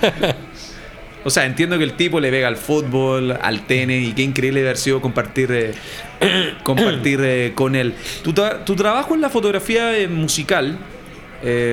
O 1.26 1.30
sea, 1.30 1.46
entiendo 1.46 1.78
que 1.78 1.84
el 1.84 1.94
tipo 1.94 2.20
le 2.20 2.30
pega 2.30 2.48
al 2.48 2.58
fútbol, 2.58 3.32
al 3.40 3.64
tenis, 3.66 4.10
y 4.10 4.12
qué 4.12 4.20
increíble 4.20 4.60
haber 4.60 4.76
sido 4.76 5.00
compartir, 5.00 5.50
eh, 5.52 5.72
compartir 6.62 7.18
eh, 7.22 7.52
con 7.54 7.74
él. 7.74 7.94
Tu, 8.22 8.34
tra- 8.34 8.62
tu 8.62 8.76
trabajo 8.76 9.14
en 9.14 9.22
la 9.22 9.30
fotografía 9.30 9.96
eh, 9.96 10.06
musical 10.06 10.76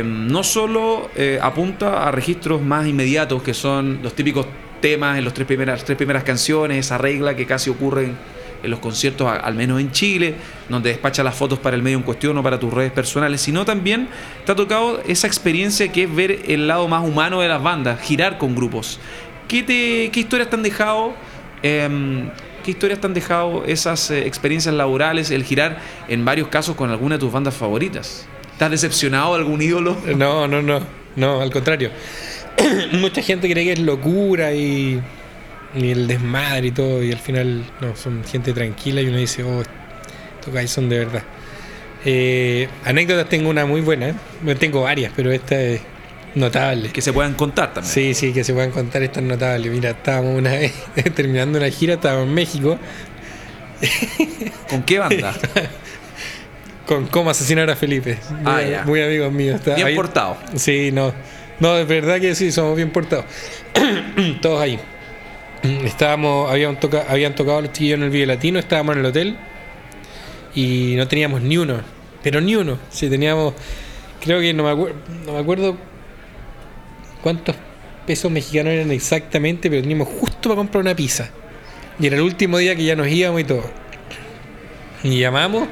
no 0.03 0.43
solo 0.43 1.09
apunta 1.41 2.05
a 2.05 2.11
registros 2.11 2.61
más 2.61 2.85
inmediatos, 2.87 3.41
que 3.41 3.53
son 3.53 3.99
los 4.03 4.13
típicos 4.13 4.45
temas 4.81 5.17
en 5.17 5.23
las 5.23 5.33
tres 5.33 5.47
primeras, 5.47 5.85
tres 5.85 5.97
primeras 5.97 6.25
canciones, 6.25 6.85
esa 6.85 6.97
regla 6.97 7.37
que 7.37 7.45
casi 7.45 7.69
ocurre 7.69 8.03
en, 8.03 8.17
en 8.63 8.71
los 8.71 8.79
conciertos, 8.79 9.27
al 9.27 9.53
menos 9.55 9.79
en 9.79 9.91
Chile, 9.91 10.35
donde 10.69 10.89
despacha 10.89 11.23
las 11.23 11.35
fotos 11.35 11.59
para 11.59 11.75
el 11.75 11.81
medio 11.81 11.97
en 11.97 12.03
cuestión 12.03 12.37
o 12.37 12.43
para 12.43 12.59
tus 12.59 12.73
redes 12.73 12.91
personales, 12.91 13.41
sino 13.41 13.65
también 13.65 14.07
te 14.45 14.51
ha 14.51 14.55
tocado 14.55 15.01
esa 15.07 15.27
experiencia 15.27 15.91
que 15.91 16.03
es 16.03 16.15
ver 16.15 16.39
el 16.47 16.67
lado 16.67 16.87
más 16.87 17.03
humano 17.03 17.41
de 17.41 17.47
las 17.47 17.61
bandas, 17.61 17.99
girar 18.01 18.37
con 18.37 18.55
grupos. 18.55 18.99
¿Qué, 19.47 20.09
historias 20.13 20.49
te 20.49 20.55
han 20.55 20.63
dejado? 20.63 21.13
em, 21.61 22.29
¿Qué 22.63 22.71
historias 22.71 22.99
te 22.99 23.07
han 23.07 23.13
dejado 23.13 23.63
esas 23.65 24.11
eh, 24.11 24.27
experiencias 24.27 24.73
laborales, 24.75 25.31
el 25.31 25.43
girar 25.43 25.79
en 26.07 26.23
varios 26.23 26.47
casos 26.47 26.75
con 26.75 26.91
alguna 26.91 27.15
de 27.15 27.19
tus 27.19 27.31
bandas 27.31 27.55
favoritas? 27.55 28.27
¿Estás 28.53 28.69
decepcionado 28.69 29.33
de 29.33 29.39
algún 29.39 29.61
ídolo? 29.61 29.97
No, 30.15 30.47
no, 30.47 30.61
no. 30.61 30.79
No, 31.15 31.41
al 31.41 31.51
contrario. 31.51 31.89
Mucha 32.93 33.21
gente 33.21 33.49
cree 33.49 33.65
que 33.65 33.73
es 33.73 33.79
locura 33.79 34.53
y, 34.53 35.01
y 35.75 35.91
el 35.91 36.07
desmadre 36.07 36.67
y 36.67 36.71
todo. 36.71 37.03
Y 37.03 37.11
al 37.11 37.19
final, 37.19 37.63
no, 37.81 37.95
son 37.95 38.23
gente 38.23 38.53
tranquila 38.53 39.01
y 39.01 39.07
uno 39.07 39.17
dice, 39.17 39.43
oh, 39.43 39.61
estos 39.61 40.53
guys 40.53 40.69
son 40.71 40.89
de 40.89 40.99
verdad. 40.99 41.23
Eh, 42.03 42.67
anécdotas 42.85 43.29
tengo 43.29 43.49
una 43.49 43.65
muy 43.65 43.81
buena. 43.81 44.09
¿eh? 44.09 44.13
Bueno, 44.41 44.59
Tengo 44.59 44.81
varias, 44.81 45.11
pero 45.15 45.31
esta 45.31 45.59
es 45.61 45.81
notable. 46.35 46.89
Que 46.91 47.01
se 47.01 47.13
puedan 47.13 47.33
contar 47.35 47.73
también. 47.73 47.93
Sí, 47.93 48.13
sí, 48.13 48.33
que 48.33 48.43
se 48.43 48.53
puedan 48.53 48.71
contar 48.71 49.03
estas 49.03 49.23
notables. 49.23 49.71
Mira, 49.71 49.91
estábamos 49.91 50.37
una 50.37 50.51
vez 50.51 50.73
terminando 51.15 51.57
una 51.59 51.69
gira, 51.69 51.93
estábamos 51.95 52.27
en 52.27 52.33
México 52.33 52.79
¿Con 54.69 54.83
qué 54.83 54.99
banda? 54.99 55.33
con 56.85 57.07
cómo 57.07 57.29
asesinar 57.29 57.69
a 57.69 57.75
Felipe. 57.75 58.17
Ah, 58.45 58.59
muy, 58.61 58.69
ya. 58.71 58.83
muy 58.85 59.01
amigos 59.01 59.31
míos. 59.31 59.55
Está- 59.55 59.75
Bien 59.75 59.87
ahí- 59.87 59.95
portado. 59.95 60.37
Sí, 60.55 60.91
no. 60.91 61.13
No, 61.59 61.77
es 61.77 61.87
verdad 61.87 62.19
que 62.19 62.33
sí, 62.35 62.51
somos 62.51 62.75
bien 62.75 62.89
portados. 62.91 63.25
Todos 64.41 64.61
ahí. 64.61 64.79
Estábamos, 65.63 66.51
habían, 66.51 66.79
toca, 66.79 67.05
habían 67.07 67.35
tocado 67.35 67.61
los 67.61 67.71
chiquillos 67.71 67.97
en 67.97 68.03
el 68.03 68.09
Vive 68.09 68.25
Latino, 68.25 68.57
estábamos 68.59 68.95
en 68.95 68.99
el 69.01 69.05
hotel 69.05 69.37
y 70.55 70.95
no 70.97 71.07
teníamos 71.07 71.41
ni 71.41 71.57
uno. 71.57 71.81
Pero 72.23 72.41
ni 72.41 72.55
uno. 72.55 72.79
Sí, 72.89 73.09
teníamos, 73.09 73.53
creo 74.23 74.39
que 74.39 74.53
no 74.53 74.63
me, 74.63 74.71
acuer- 74.71 74.93
no 75.25 75.33
me 75.33 75.39
acuerdo 75.39 75.77
cuántos 77.21 77.55
pesos 78.07 78.31
mexicanos 78.31 78.73
eran 78.73 78.91
exactamente, 78.91 79.69
pero 79.69 79.81
teníamos 79.81 80.07
justo 80.07 80.49
para 80.49 80.55
comprar 80.55 80.81
una 80.81 80.95
pizza. 80.95 81.29
Y 81.99 82.07
era 82.07 82.15
el 82.15 82.23
último 82.23 82.57
día 82.57 82.75
que 82.75 82.83
ya 82.83 82.95
nos 82.95 83.07
íbamos 83.07 83.41
y 83.41 83.43
todo. 83.43 83.63
Y 85.03 85.19
llamamos 85.19 85.67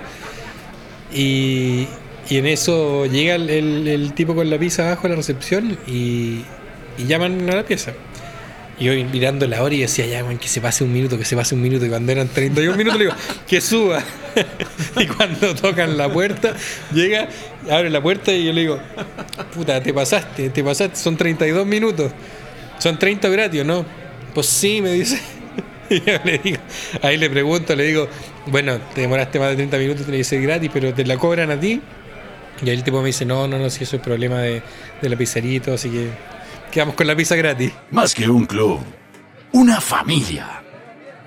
y, 1.14 1.88
y 2.30 2.38
en 2.38 2.46
eso 2.46 3.06
llega 3.08 3.36
el, 3.36 4.12
tipo 4.14 4.36
con 4.36 4.50
la 4.50 4.58
pizza 4.60 4.86
abajo 4.88 5.08
a 5.08 5.10
la 5.12 5.16
recepción 5.16 5.78
y 5.88 6.44
llaman 7.08 7.50
a 7.50 7.56
la 7.56 7.64
pieza. 7.64 7.94
Yo 8.80 8.94
mirando 8.94 9.46
la 9.46 9.62
hora 9.62 9.76
y 9.76 9.82
decía, 9.82 10.06
ya, 10.06 10.24
man, 10.24 10.38
que 10.38 10.48
se 10.48 10.62
pase 10.62 10.86
un 10.86 10.94
minuto, 10.94 11.18
que 11.18 11.26
se 11.26 11.36
pase 11.36 11.54
un 11.54 11.62
minuto. 11.62 11.86
Y 11.86 11.90
cuando 11.90 12.12
eran 12.14 12.30
31 12.30 12.78
minutos 12.78 12.98
le 12.98 13.06
digo, 13.06 13.18
que 13.46 13.60
suba. 13.60 14.02
y 14.98 15.06
cuando 15.06 15.54
tocan 15.54 15.98
la 15.98 16.12
puerta, 16.12 16.56
llega, 16.94 17.28
abre 17.70 17.90
la 17.90 18.02
puerta 18.02 18.32
y 18.32 18.46
yo 18.46 18.54
le 18.54 18.62
digo, 18.62 18.80
puta, 19.54 19.84
te 19.84 19.94
pasaste, 19.94 20.50
te 20.50 20.64
pasaste, 20.64 20.96
son 20.96 21.18
32 21.18 21.68
minutos. 21.68 22.12
Son 22.78 22.98
30 22.98 23.28
gratis, 23.28 23.66
¿no? 23.66 23.86
Pues 24.34 24.48
sí, 24.48 24.82
me 24.82 24.94
dice. 24.94 25.20
Y 25.92 26.02
yo 26.02 26.20
le 26.24 26.38
digo, 26.38 26.60
ahí 27.02 27.18
le 27.18 27.32
pregunto, 27.32 27.76
le 27.76 27.84
digo, 27.84 28.08
bueno, 28.46 28.80
te 28.94 29.02
demoraste 29.02 29.40
más 29.40 29.50
de 29.50 29.56
30 29.56 29.78
minutos, 29.80 30.06
tiene 30.06 30.20
que 30.20 30.24
ser 30.24 30.40
gratis, 30.40 30.70
pero 30.72 30.94
te 30.94 31.04
la 31.04 31.18
cobran 31.18 31.50
a 31.50 31.60
ti. 31.60 31.82
Y 32.64 32.70
ahí 32.70 32.76
el 32.76 32.84
tipo 32.84 33.02
me 33.02 33.08
dice, 33.08 33.26
no, 33.26 33.48
no, 33.48 33.58
no, 33.58 33.72
si 33.72 33.86
eso 33.86 33.96
es 33.96 34.02
problema 34.04 34.38
de, 34.38 34.62
de 35.02 35.10
la 35.10 35.16
pizzería 35.16 35.60
así 35.74 35.90
que 35.90 36.10
quedamos 36.70 36.96
con 36.96 37.08
la 37.08 37.16
pizza 37.16 37.36
gratis. 37.36 37.72
Más 37.92 38.14
que 38.14 38.30
un 38.30 38.46
club, 38.46 38.80
una 39.52 39.82
familia. 39.82 40.64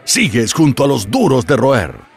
Sigues 0.05 0.53
junto 0.53 0.85
a 0.85 0.89
los 0.89 1.11
duros 1.11 1.47
de 1.47 1.57
roer. 1.57 2.13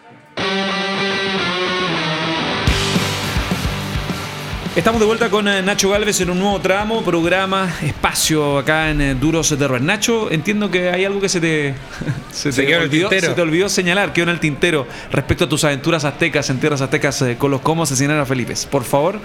Estamos 4.76 5.00
de 5.00 5.06
vuelta 5.06 5.30
con 5.30 5.48
eh, 5.48 5.62
Nacho 5.62 5.90
Galvez 5.90 6.20
en 6.20 6.30
un 6.32 6.38
nuevo 6.38 6.60
tramo, 6.60 7.02
programa, 7.02 7.74
espacio 7.82 8.58
acá 8.58 8.90
en 8.90 9.00
eh, 9.00 9.16
Duros 9.16 9.58
de 9.58 9.68
Roer. 9.70 9.82
Nacho, 9.82 10.30
entiendo 10.30 10.70
que 10.70 10.90
hay 10.90 11.06
algo 11.06 11.22
que 11.22 11.30
se 11.30 11.40
te, 11.40 11.76
se 12.32 12.52
Se 12.52 12.62
te 12.62 12.68
quedó 12.68 12.80
en 12.80 12.84
el 12.84 12.90
olvidó, 12.90 13.10
se 13.10 13.30
te 13.30 13.42
olvidó 13.42 13.70
señalar, 13.70 14.12
quedó 14.12 14.24
en 14.24 14.32
el 14.32 14.42
tintero 14.42 14.86
respecto 15.14 15.46
a 15.46 15.50
tus 15.50 15.64
aventuras 15.64 16.04
aztecas 16.04 16.50
en 16.50 16.60
tierras 16.60 16.82
aztecas 16.82 17.22
eh, 17.22 17.38
con 17.38 17.52
los 17.52 17.62
cómo 17.62 17.84
asesinar 17.84 18.20
a 18.20 18.26
Felipe. 18.26 18.54
Por 18.70 18.84
favor, 18.84 19.22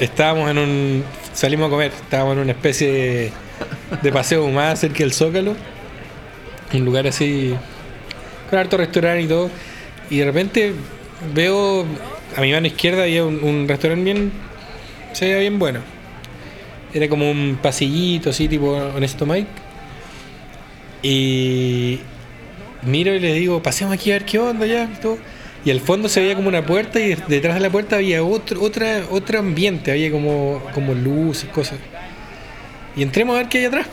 Estábamos 0.00 0.50
en 0.50 0.56
un. 0.56 1.04
Salimos 1.34 1.66
a 1.66 1.70
comer, 1.70 1.92
estábamos 1.92 2.32
en 2.32 2.38
una 2.40 2.52
especie 2.52 3.32
de, 4.02 4.12
paseo 4.12 4.48
más 4.48 4.80
cerca 4.80 5.00
del 5.00 5.12
Zócalo. 5.12 5.54
Un 6.72 6.84
lugar 6.86 7.06
así. 7.06 7.54
Con 8.48 8.58
harto 8.58 8.78
restaurante 8.78 9.22
y 9.24 9.28
todo. 9.28 9.50
Y 10.08 10.18
de 10.18 10.24
repente 10.24 10.72
veo. 11.34 11.84
A 12.34 12.40
mi 12.40 12.50
mano 12.50 12.66
izquierda 12.66 13.02
había 13.02 13.26
un, 13.26 13.44
un 13.44 13.68
restaurante 13.68 14.04
bien. 14.04 14.32
Se 15.12 15.26
veía 15.26 15.38
bien 15.38 15.58
bueno. 15.58 15.80
Era 16.94 17.06
como 17.08 17.30
un 17.30 17.58
pasillito 17.60 18.30
así, 18.30 18.48
tipo 18.48 18.70
Honesto 18.70 19.26
Mike. 19.26 19.50
Y. 21.02 22.00
Miro 22.82 23.12
y 23.14 23.20
le 23.20 23.34
digo, 23.34 23.62
pasemos 23.62 23.92
aquí 23.92 24.10
a 24.12 24.14
ver 24.14 24.24
qué 24.24 24.38
onda 24.38 24.64
ya. 24.64 24.84
y 24.84 24.98
todo. 24.98 25.18
Y 25.64 25.70
al 25.70 25.80
fondo 25.80 26.08
se 26.08 26.20
veía 26.20 26.34
como 26.34 26.48
una 26.48 26.64
puerta 26.64 26.98
y 27.00 27.14
detrás 27.28 27.54
de 27.54 27.60
la 27.60 27.70
puerta 27.70 27.96
había 27.96 28.22
otro, 28.22 28.62
otra, 28.62 29.02
otro 29.10 29.38
ambiente, 29.38 29.90
había 29.90 30.10
como, 30.10 30.62
como 30.72 30.94
luces, 30.94 31.50
cosas. 31.50 31.78
Y 32.96 33.02
entremos 33.02 33.34
a 33.34 33.40
ver 33.40 33.48
qué 33.48 33.58
hay 33.58 33.64
atrás. 33.66 33.86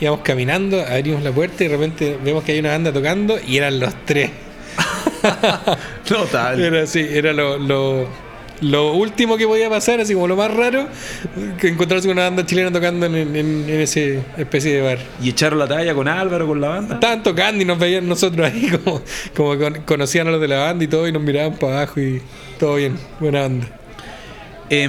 Íbamos 0.00 0.20
caminando, 0.20 0.82
abrimos 0.82 1.22
la 1.22 1.32
puerta 1.32 1.64
y 1.64 1.68
de 1.68 1.76
repente 1.76 2.18
vemos 2.22 2.44
que 2.44 2.52
hay 2.52 2.58
una 2.58 2.70
banda 2.70 2.92
tocando 2.92 3.38
y 3.46 3.56
eran 3.56 3.80
los 3.80 3.94
tres. 4.04 4.30
total. 6.06 6.60
Era 6.60 6.82
así, 6.82 7.00
era 7.00 7.32
lo, 7.32 7.56
lo, 7.56 8.06
lo 8.60 8.92
último 8.94 9.36
que 9.36 9.46
podía 9.46 9.68
pasar, 9.70 10.00
así 10.00 10.14
como 10.14 10.28
lo 10.28 10.36
más 10.36 10.52
raro, 10.52 10.86
que 11.60 11.68
encontrarse 11.68 12.08
con 12.08 12.16
una 12.16 12.24
banda 12.24 12.44
chilena 12.46 12.72
tocando 12.72 13.06
en, 13.06 13.14
en, 13.14 13.36
en 13.36 13.80
ese 13.80 14.22
especie 14.36 14.74
de 14.74 14.82
bar. 14.82 14.98
Y 15.22 15.30
echaron 15.30 15.58
la 15.58 15.66
talla 15.68 15.94
con 15.94 16.08
Álvaro, 16.08 16.46
con 16.46 16.60
la 16.60 16.68
banda. 16.68 16.94
Estaban 16.94 17.22
tocando 17.22 17.62
y 17.62 17.64
nos 17.66 17.78
veían 17.78 18.08
nosotros 18.08 18.46
ahí 18.50 18.68
como, 18.84 19.02
como 19.36 19.58
con- 19.58 19.82
conocían 19.84 20.28
a 20.28 20.30
los 20.30 20.40
de 20.40 20.48
la 20.48 20.58
banda 20.58 20.84
y 20.84 20.88
todo 20.88 21.06
y 21.08 21.12
nos 21.12 21.22
miraban 21.22 21.54
para 21.58 21.78
abajo 21.82 22.00
y 22.00 22.22
todo 22.58 22.76
bien, 22.76 22.96
buena 23.20 23.42
banda. 23.42 23.66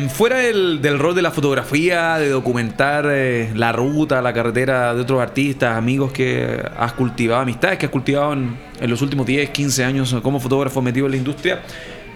Fuera 0.10 0.38
del, 0.40 0.82
del 0.82 0.98
rol 0.98 1.14
de 1.14 1.22
la 1.22 1.30
fotografía, 1.30 2.18
de 2.18 2.30
documentar 2.30 3.06
eh, 3.10 3.52
la 3.54 3.72
ruta, 3.72 4.24
la 4.24 4.34
carretera 4.34 4.96
de 4.96 5.02
otros 5.02 5.22
artistas, 5.22 5.78
amigos 5.78 6.12
que 6.12 6.60
has 6.76 6.94
cultivado, 6.94 7.42
amistades 7.44 7.78
que 7.78 7.86
has 7.86 7.92
cultivado 7.92 8.34
en, 8.34 8.58
en 8.82 8.90
los 8.90 9.04
últimos 9.04 9.28
10, 9.28 9.52
15 9.52 9.84
años 9.86 10.16
como 10.24 10.40
fotógrafo 10.40 10.82
metido 10.82 11.06
en 11.06 11.12
la 11.12 11.18
industria, 11.18 11.62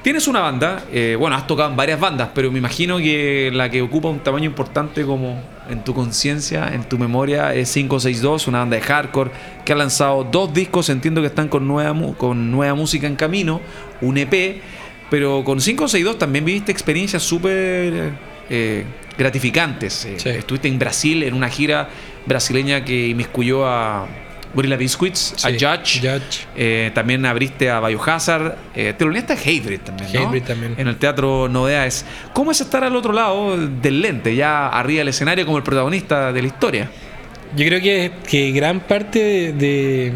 tienes 0.02 0.28
una 0.28 0.40
banda, 0.40 0.84
eh, 0.92 1.16
bueno, 1.18 1.36
has 1.36 1.48
tocado 1.48 1.70
en 1.70 1.76
varias 1.76 2.00
bandas, 2.00 2.30
pero 2.34 2.52
me 2.52 2.60
imagino 2.60 2.98
que 2.98 3.52
la 3.54 3.70
que 3.70 3.82
ocupa 3.82 4.10
un 4.10 4.20
tamaño 4.20 4.46
importante 4.46 5.06
como 5.06 5.42
en 5.70 5.84
tu 5.84 5.94
conciencia, 5.94 6.74
en 6.74 6.84
tu 6.84 6.98
memoria, 6.98 7.54
es 7.54 7.72
562, 7.74 8.48
una 8.48 8.60
banda 8.60 8.76
de 8.78 8.82
hardcore 8.82 9.32
que 9.66 9.74
ha 9.74 9.76
lanzado 9.76 10.24
dos 10.24 10.54
discos, 10.54 10.90
entiendo 10.90 11.22
que 11.22 11.28
están 11.28 11.48
con 11.48 11.68
nueva, 11.68 11.96
con 12.18 12.52
nueva 12.52 12.74
música 12.74 13.08
en 13.08 13.16
camino, 13.16 13.62
un 14.02 14.18
EP. 14.18 14.62
Pero 15.10 15.44
con 15.44 15.60
562 15.60 16.18
también 16.18 16.46
viviste 16.46 16.72
experiencias 16.72 17.22
súper 17.22 18.14
eh, 18.50 18.86
gratificantes. 19.18 20.06
Eh, 20.06 20.16
Sí. 20.18 20.30
Estuviste 20.30 20.70
en 20.70 20.80
Brasil 20.80 21.24
en 21.24 21.34
una 21.34 21.50
gira 21.50 21.90
brasileña 22.26 22.86
que 22.86 23.10
inmiscuyó 23.10 23.68
a 23.68 24.08
Gorilla 24.54 24.76
Biscuits, 24.76 25.46
a 25.46 25.50
Judge. 25.50 26.00
Judge. 26.02 26.46
Eh, 26.56 26.92
también 26.94 27.26
abriste 27.26 27.70
a 27.70 27.80
Biohazard. 27.80 28.56
Eh, 28.76 28.94
te 28.98 29.06
lo 29.06 29.12
a 29.12 29.18
Hatebreed 29.18 29.80
también, 29.82 30.10
¿no? 30.14 30.20
Hatebreed 30.20 30.44
también. 30.44 30.76
En 30.78 30.88
el 30.88 30.98
teatro 30.98 31.48
Novedades. 31.48 32.06
¿Cómo 32.34 32.52
es 32.52 32.60
estar 32.62 32.84
al 32.84 32.96
otro 32.96 33.14
lado 33.14 33.58
del 33.58 34.02
lente, 34.02 34.36
ya 34.36 34.68
arriba 34.68 35.00
del 35.00 35.08
escenario 35.10 35.46
como 35.46 35.58
el 35.58 35.64
protagonista 35.64 36.34
de 36.34 36.42
la 36.42 36.48
historia? 36.48 36.90
Yo 37.56 37.66
creo 37.66 37.82
que, 37.82 38.12
que 38.30 38.52
gran 38.52 38.80
parte 38.82 39.54
de, 39.54 40.14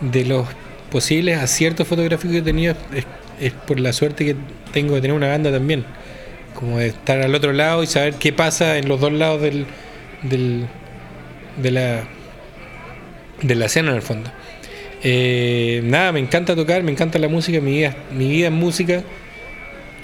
de 0.00 0.24
los 0.24 0.46
posibles 0.90 1.38
aciertos 1.38 1.86
fotográficos 1.88 2.32
que 2.32 2.38
he 2.38 2.42
tenido 2.42 2.74
es, 2.94 3.04
es 3.40 3.52
por 3.52 3.80
la 3.80 3.92
suerte 3.92 4.24
que 4.24 4.36
tengo 4.72 4.94
de 4.94 5.00
tener 5.00 5.16
una 5.16 5.28
banda 5.28 5.50
también. 5.50 5.84
Como 6.54 6.78
de 6.78 6.88
estar 6.88 7.20
al 7.20 7.34
otro 7.34 7.52
lado 7.52 7.82
y 7.82 7.86
saber 7.88 8.14
qué 8.14 8.32
pasa 8.32 8.78
en 8.78 8.88
los 8.88 9.00
dos 9.00 9.12
lados 9.12 9.42
del, 9.42 9.66
del- 10.22 10.66
de 11.56 11.70
la 11.70 12.02
de 13.42 13.54
la 13.54 13.66
escena 13.66 13.90
en 13.90 13.96
el 13.96 14.02
fondo. 14.02 14.30
Eh, 15.02 15.82
nada, 15.84 16.12
me 16.12 16.20
encanta 16.20 16.56
tocar, 16.56 16.82
me 16.82 16.90
encanta 16.90 17.18
la 17.18 17.28
música, 17.28 17.60
mi 17.60 17.72
vida, 17.72 17.94
mi 18.12 18.28
vida 18.28 18.46
es 18.46 18.52
música. 18.52 19.02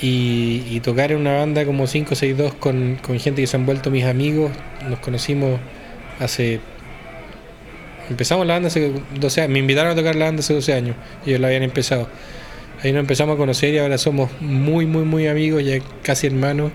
Y, 0.02 0.80
tocar 0.80 1.12
en 1.12 1.18
una 1.18 1.36
banda 1.36 1.66
como 1.66 1.84
562 1.84 2.54
con, 2.54 2.98
con 3.02 3.20
gente 3.20 3.42
que 3.42 3.46
se 3.46 3.56
han 3.56 3.66
vuelto 3.66 3.90
mis 3.90 4.04
amigos. 4.04 4.50
Nos 4.88 4.98
conocimos 5.00 5.60
hace. 6.18 6.60
Empezamos 8.08 8.46
la 8.46 8.54
banda 8.54 8.68
hace 8.68 8.92
12 9.20 9.42
años. 9.42 9.52
Me 9.52 9.58
invitaron 9.58 9.92
a 9.92 9.94
tocar 9.94 10.16
la 10.16 10.26
banda 10.26 10.40
hace 10.40 10.54
12 10.54 10.72
años. 10.72 10.96
y 11.26 11.30
Ellos 11.30 11.40
la 11.40 11.48
habían 11.48 11.64
empezado. 11.64 12.08
Ahí 12.82 12.92
nos 12.92 13.00
empezamos 13.00 13.34
a 13.34 13.36
conocer 13.36 13.74
y 13.74 13.78
ahora 13.78 13.98
somos 13.98 14.30
muy, 14.40 14.86
muy, 14.86 15.04
muy 15.04 15.26
amigos, 15.26 15.62
ya 15.62 15.78
casi 16.02 16.26
hermanos. 16.28 16.72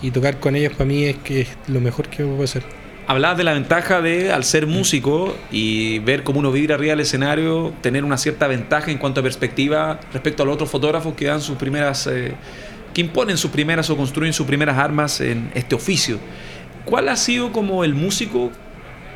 Y 0.00 0.12
tocar 0.12 0.38
con 0.38 0.54
ellos 0.54 0.72
para 0.72 0.84
mí 0.84 1.04
es 1.04 1.16
que 1.16 1.40
es 1.42 1.48
lo 1.66 1.80
mejor 1.80 2.08
que 2.08 2.22
me 2.22 2.30
puede 2.30 2.44
hacer. 2.44 2.62
Hablabas 3.08 3.38
de 3.38 3.44
la 3.44 3.54
ventaja 3.54 4.02
de, 4.02 4.34
al 4.34 4.44
ser 4.44 4.66
músico 4.66 5.34
y 5.50 5.98
ver 6.00 6.24
cómo 6.24 6.40
uno 6.40 6.52
vibra 6.52 6.74
arriba 6.74 6.90
del 6.90 7.00
escenario, 7.00 7.72
tener 7.80 8.04
una 8.04 8.18
cierta 8.18 8.46
ventaja 8.46 8.90
en 8.90 8.98
cuanto 8.98 9.20
a 9.20 9.22
perspectiva 9.22 9.98
respecto 10.12 10.42
a 10.42 10.46
los 10.46 10.56
otros 10.56 10.70
fotógrafos 10.70 11.14
que 11.14 11.24
dan 11.24 11.40
sus 11.40 11.56
primeras, 11.56 12.06
eh, 12.06 12.34
que 12.92 13.00
imponen 13.00 13.38
sus 13.38 13.50
primeras 13.50 13.88
o 13.88 13.96
construyen 13.96 14.34
sus 14.34 14.46
primeras 14.46 14.76
armas 14.76 15.22
en 15.22 15.50
este 15.54 15.74
oficio. 15.74 16.18
¿Cuál 16.84 17.08
ha 17.08 17.16
sido 17.16 17.50
como 17.50 17.82
el 17.82 17.94
músico, 17.94 18.52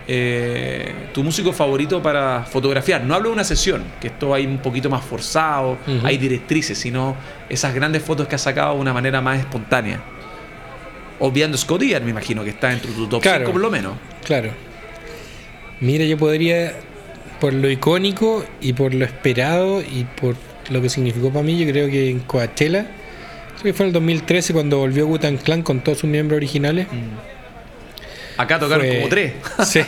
eh, 0.09 1.11
tu 1.13 1.23
músico 1.23 1.53
favorito 1.53 2.03
para 2.03 2.45
fotografiar? 2.45 3.05
No 3.05 3.15
hablo 3.15 3.29
de 3.29 3.35
una 3.35 3.45
sesión, 3.45 3.85
que 4.01 4.07
esto 4.07 4.33
hay 4.33 4.47
un 4.47 4.57
poquito 4.57 4.89
más 4.89 5.05
forzado, 5.05 5.77
hay 6.03 6.17
directrices, 6.17 6.79
sino 6.79 7.15
esas 7.47 7.75
grandes 7.75 8.03
fotos 8.03 8.27
que 8.27 8.37
has 8.37 8.43
sacado 8.43 8.77
de 8.77 8.81
una 8.81 8.95
manera 8.95 9.21
más 9.21 9.39
espontánea. 9.39 10.03
Obviando 11.21 11.57
Scott 11.59 11.83
Ian, 11.83 12.05
me 12.05 12.11
imagino 12.11 12.43
que 12.45 12.51
está 12.51 12.73
entre 12.73 12.91
tu 12.93 13.07
top 13.07 13.23
Claro. 13.23 13.41
5 13.47 13.53
por 13.53 13.61
lo 13.61 13.71
menos. 13.71 13.95
Claro. 14.25 14.51
Mira, 15.81 16.05
yo 16.05 16.17
podría, 16.17 16.75
por 17.41 17.53
lo 17.53 17.71
icónico 17.71 18.45
y 18.61 18.73
por 18.73 18.95
lo 18.95 19.05
esperado 19.05 19.81
y 19.83 20.05
por 20.21 20.37
lo 20.71 20.81
que 20.81 20.89
significó 20.89 21.31
para 21.31 21.43
mí, 21.45 21.59
yo 21.59 21.71
creo 21.71 21.89
que 21.89 22.11
en 22.11 22.21
Coachella, 22.21 22.87
creo 23.61 23.63
que 23.65 23.73
fue 23.73 23.85
en 23.87 23.89
el 23.89 23.93
2013 23.95 24.53
cuando 24.53 24.79
volvió 24.79 25.07
Gutan 25.07 25.37
Clan 25.39 25.63
con 25.63 25.81
todos 25.81 25.99
sus 25.99 26.09
miembros 26.11 26.37
originales. 26.37 26.87
Acá 28.37 28.59
tocaron 28.59 28.87
Fue- 28.87 28.97
como 28.97 29.09
tres. 29.09 29.33
Sí. 29.67 29.81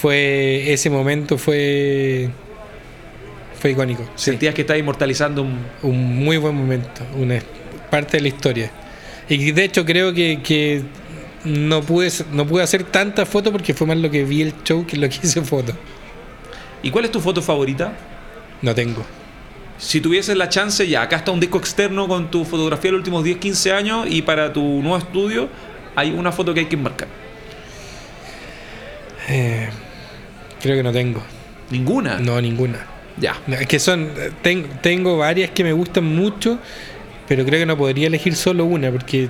fue 0.00 0.72
ese 0.72 0.90
momento 0.90 1.38
fue 1.38 2.28
fue 3.60 3.70
icónico. 3.72 4.02
sí. 4.16 4.30
Sentías 4.30 4.54
que 4.54 4.62
estás 4.62 4.78
inmortalizando 4.78 5.42
un. 5.42 5.58
Un 5.82 6.16
muy 6.24 6.36
buen 6.36 6.54
momento, 6.54 7.02
una 7.16 7.38
parte 7.90 8.16
de 8.18 8.22
la 8.22 8.28
historia. 8.28 8.70
Y 9.28 9.52
de 9.52 9.64
hecho 9.64 9.84
creo 9.84 10.12
que, 10.14 10.40
que 10.42 10.82
no 11.44 11.82
pude 11.82 12.10
no 12.32 12.46
pude 12.46 12.62
hacer 12.62 12.84
tantas 12.84 13.28
fotos 13.28 13.52
porque 13.52 13.74
fue 13.74 13.86
más 13.86 13.96
lo 13.98 14.10
que 14.10 14.24
vi 14.24 14.42
el 14.42 14.54
show 14.64 14.86
que 14.86 14.96
lo 14.96 15.08
que 15.08 15.16
hice 15.22 15.42
fotos. 15.42 15.74
¿Y 16.82 16.90
cuál 16.90 17.04
es 17.04 17.10
tu 17.10 17.20
foto 17.20 17.42
favorita? 17.42 17.92
No 18.62 18.74
tengo. 18.74 19.04
Si 19.78 20.00
tuvieses 20.00 20.36
la 20.36 20.48
chance, 20.48 20.86
ya, 20.88 21.02
acá 21.02 21.16
está 21.16 21.30
un 21.30 21.40
disco 21.40 21.58
externo 21.58 22.08
con 22.08 22.30
tu 22.30 22.44
fotografía 22.44 22.88
de 22.88 22.92
los 22.92 22.98
últimos 23.00 23.22
10, 23.22 23.38
15 23.38 23.72
años 23.72 24.06
y 24.10 24.22
para 24.22 24.52
tu 24.52 24.62
nuevo 24.82 24.96
estudio 24.98 25.48
hay 25.94 26.10
una 26.10 26.32
foto 26.32 26.52
que 26.54 26.60
hay 26.60 26.66
que 26.66 26.74
enmarcar. 26.76 27.08
Eh, 29.28 29.68
creo 30.62 30.76
que 30.76 30.82
no 30.82 30.92
tengo. 30.92 31.22
Ninguna. 31.70 32.18
No, 32.18 32.40
ninguna. 32.40 32.86
Ya. 33.18 33.36
Es 33.48 33.66
que 33.66 33.78
son. 33.78 34.08
ten- 34.42 34.66
tengo 34.80 35.18
varias 35.18 35.50
que 35.50 35.64
me 35.64 35.72
gustan 35.72 36.04
mucho, 36.04 36.58
pero 37.28 37.44
creo 37.44 37.60
que 37.60 37.66
no 37.66 37.76
podría 37.76 38.06
elegir 38.06 38.34
solo 38.34 38.64
una, 38.64 38.90
porque 38.90 39.28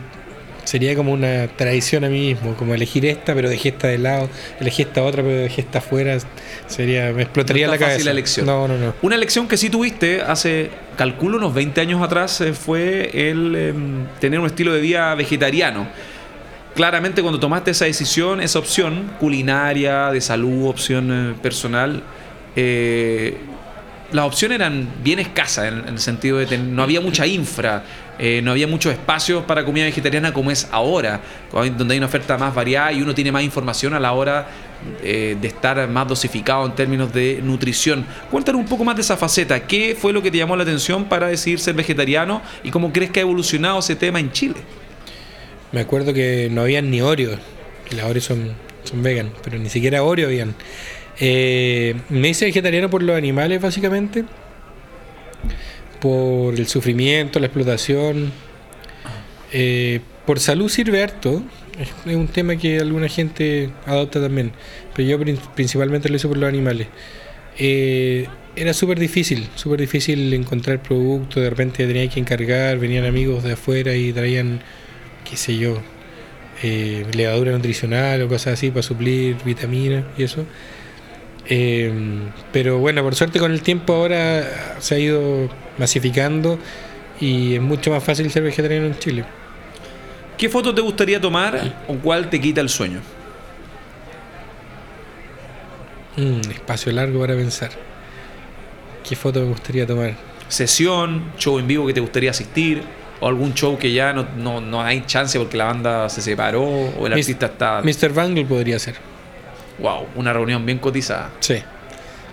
sería 0.68 0.94
como 0.94 1.12
una 1.12 1.48
traición 1.48 2.04
a 2.04 2.08
mí 2.08 2.20
mismo. 2.20 2.54
Como 2.54 2.74
elegir 2.74 3.06
esta, 3.06 3.34
pero 3.34 3.48
dejé 3.48 3.70
esta 3.70 3.88
de 3.88 3.98
lado. 3.98 4.28
Elegí 4.61 4.82
esta 4.82 5.02
otra, 5.02 5.22
pero 5.22 5.34
dejé 5.34 5.62
esta 5.62 5.78
afuera. 5.78 6.18
Sería. 6.66 7.12
Me 7.12 7.22
explotaría 7.22 7.66
No 7.66 7.72
la 7.72 7.78
fácil 7.78 7.90
cabeza. 7.92 8.04
la 8.04 8.11
elección. 8.11 8.46
No, 8.46 8.68
no, 8.68 8.76
no. 8.76 8.94
Una 9.02 9.16
elección 9.16 9.48
que 9.48 9.56
sí 9.56 9.70
tuviste 9.70 10.20
hace, 10.20 10.70
calculo, 10.96 11.38
unos 11.38 11.54
20 11.54 11.80
años 11.80 12.02
atrás 12.02 12.40
eh, 12.42 12.52
fue 12.52 13.11
el 13.30 13.56
em, 13.56 14.06
tener 14.20 14.38
un 14.38 14.46
estilo 14.46 14.72
de 14.74 14.80
vida 14.80 15.14
vegetariano. 15.14 15.88
Claramente 16.74 17.22
cuando 17.22 17.40
tomaste 17.40 17.72
esa 17.72 17.87
decisión, 17.87 18.40
esa 18.40 18.58
opción 18.58 19.11
culinaria, 19.18 20.11
de 20.11 20.20
salud, 20.20 20.68
opción 20.68 21.11
eh, 21.11 21.34
personal, 21.42 22.02
eh, 22.54 23.37
las 24.12 24.24
opciones 24.24 24.56
eran 24.56 24.88
bien 25.02 25.18
escasas 25.18 25.66
en, 25.66 25.88
el 25.88 25.98
sentido 25.98 26.38
de 26.38 26.46
que 26.46 26.56
no 26.56 26.82
había 26.82 27.00
mucha 27.00 27.26
infra, 27.26 27.84
eh, 28.18 28.40
no 28.42 28.52
había 28.52 28.66
muchos 28.66 28.92
espacios 28.92 29.44
para 29.44 29.64
comida 29.64 29.84
vegetariana 29.84 30.32
como 30.32 30.50
es 30.50 30.68
ahora, 30.70 31.20
donde 31.52 31.94
hay 31.94 31.98
una 31.98 32.06
oferta 32.06 32.38
más 32.38 32.54
variada 32.54 32.92
y 32.92 33.02
uno 33.02 33.14
tiene 33.14 33.30
más 33.30 33.42
información 33.42 33.94
a 33.94 34.00
la 34.00 34.12
hora 34.12 34.48
eh, 35.02 35.36
de 35.40 35.48
estar 35.48 35.88
más 35.88 36.08
dosificado 36.08 36.64
en 36.64 36.74
términos 36.74 37.12
de 37.12 37.40
nutrición. 37.42 38.06
Cuéntanos 38.30 38.60
un 38.60 38.68
poco 38.68 38.84
más 38.84 38.96
de 38.96 39.02
esa 39.02 39.16
faceta. 39.16 39.66
¿Qué 39.66 39.96
fue 39.98 40.12
lo 40.12 40.22
que 40.22 40.30
te 40.30 40.38
llamó 40.38 40.56
la 40.56 40.62
atención 40.62 41.04
para 41.04 41.28
decidir 41.28 41.60
ser 41.60 41.74
vegetariano 41.74 42.40
y 42.62 42.70
cómo 42.70 42.92
crees 42.92 43.10
que 43.10 43.20
ha 43.20 43.22
evolucionado 43.22 43.80
ese 43.80 43.94
tema 43.94 44.20
en 44.20 44.32
Chile? 44.32 44.56
Me 45.72 45.80
acuerdo 45.80 46.14
que 46.14 46.48
no 46.50 46.62
habían 46.62 46.90
ni 46.90 47.02
Oreo, 47.02 47.36
las 47.90 48.06
Oreos 48.06 48.24
son, 48.24 48.52
son 48.84 49.02
vegan, 49.02 49.30
pero 49.44 49.58
ni 49.58 49.68
siquiera 49.68 50.02
Oreo 50.02 50.28
habían. 50.28 50.54
Eh, 51.20 51.96
me 52.11 52.28
hice 52.28 52.44
vegetariano 52.44 52.90
por 52.90 53.02
los 53.02 53.16
animales, 53.16 53.61
básicamente. 53.61 54.24
Por 56.00 56.54
el 56.54 56.66
sufrimiento, 56.66 57.40
la 57.40 57.46
explotación. 57.46 58.33
Eh, 59.52 60.00
por 60.26 60.40
salud 60.40 60.68
sirve 60.68 61.02
harto. 61.02 61.42
Es 61.78 62.14
un 62.14 62.28
tema 62.28 62.57
que 62.57 62.78
alguna 62.78 63.09
gente 63.09 63.70
adopta 63.87 64.20
también. 64.20 64.52
Pero 64.94 65.09
yo 65.09 65.40
principalmente 65.54 66.09
lo 66.09 66.16
hice 66.16 66.28
por 66.28 66.37
los 66.37 66.48
animales. 66.48 66.88
Eh, 67.59 68.26
era 68.54 68.72
súper 68.72 68.98
difícil, 68.98 69.48
súper 69.54 69.81
difícil 69.81 70.33
encontrar 70.35 70.83
productos. 70.83 71.42
De 71.42 71.50
repente 71.50 71.87
tenía 71.87 72.09
que 72.09 72.20
encargar, 72.20 72.78
venían 72.78 73.04
amigos 73.04 73.42
de 73.44 73.52
afuera 73.52 73.94
y 73.94 74.12
traían, 74.12 74.61
qué 75.28 75.37
sé 75.37 75.57
yo, 75.57 75.81
levadura 77.12 77.52
nutricional 77.52 78.22
o 78.22 78.28
cosas 78.28 78.54
así 78.54 78.70
para 78.70 78.83
suplir 78.83 79.37
vitaminas 79.44 80.04
y 80.16 80.24
eso. 80.24 80.44
Eh, 81.50 81.90
pero 82.52 82.78
bueno, 82.78 83.02
por 83.02 83.14
suerte 83.14 83.38
con 83.38 83.52
el 83.52 83.62
tiempo 83.62 83.94
ahora 83.94 84.76
se 84.80 84.94
ha 84.94 84.98
ido 84.98 85.48
masificando 85.78 86.58
y 87.20 87.54
es 87.54 87.62
mucho 87.62 87.90
más 87.90 88.04
fácil 88.04 88.30
ser 88.30 88.42
vegetariano 88.42 88.87
en 88.87 88.98
Chile. 88.98 89.24
¿Qué 90.37 90.48
foto 90.48 90.74
te 90.74 90.80
gustaría 90.80 91.20
tomar 91.20 91.84
o 91.88 91.94
cuál 91.94 92.30
te 92.30 92.40
quita 92.40 92.61
el 92.61 92.68
sueño? 92.68 93.00
Mm, 96.16 96.50
espacio 96.50 96.92
largo 96.92 97.20
para 97.20 97.34
pensar. 97.34 97.70
¿Qué 99.08 99.16
foto 99.16 99.40
me 99.40 99.46
gustaría 99.46 99.87
tomar? 99.87 100.14
¿Sesión? 100.48 101.32
¿Show 101.38 101.58
en 101.58 101.66
vivo 101.66 101.87
que 101.87 101.94
te 101.94 102.00
gustaría 102.00 102.30
asistir? 102.30 102.82
¿O 103.20 103.26
algún 103.26 103.54
show 103.54 103.76
que 103.78 103.92
ya 103.92 104.12
no, 104.12 104.61
no, 104.61 104.82
hay 104.82 105.02
chance 105.06 105.38
porque 105.38 105.56
la 105.56 105.64
banda 105.64 106.08
se 106.08 106.22
separó 106.22 106.62
o 106.62 107.06
el 107.06 107.14
artista 107.14 107.46
está... 107.46 107.82
Mr. 107.82 108.12
Bangle 108.12 108.44
podría 108.44 108.78
ser. 108.78 108.94
Wow, 109.78 110.08
una 110.16 110.32
reunión 110.32 110.66
bien 110.66 110.78
cotizada. 110.78 111.30
Sí. 111.40 111.62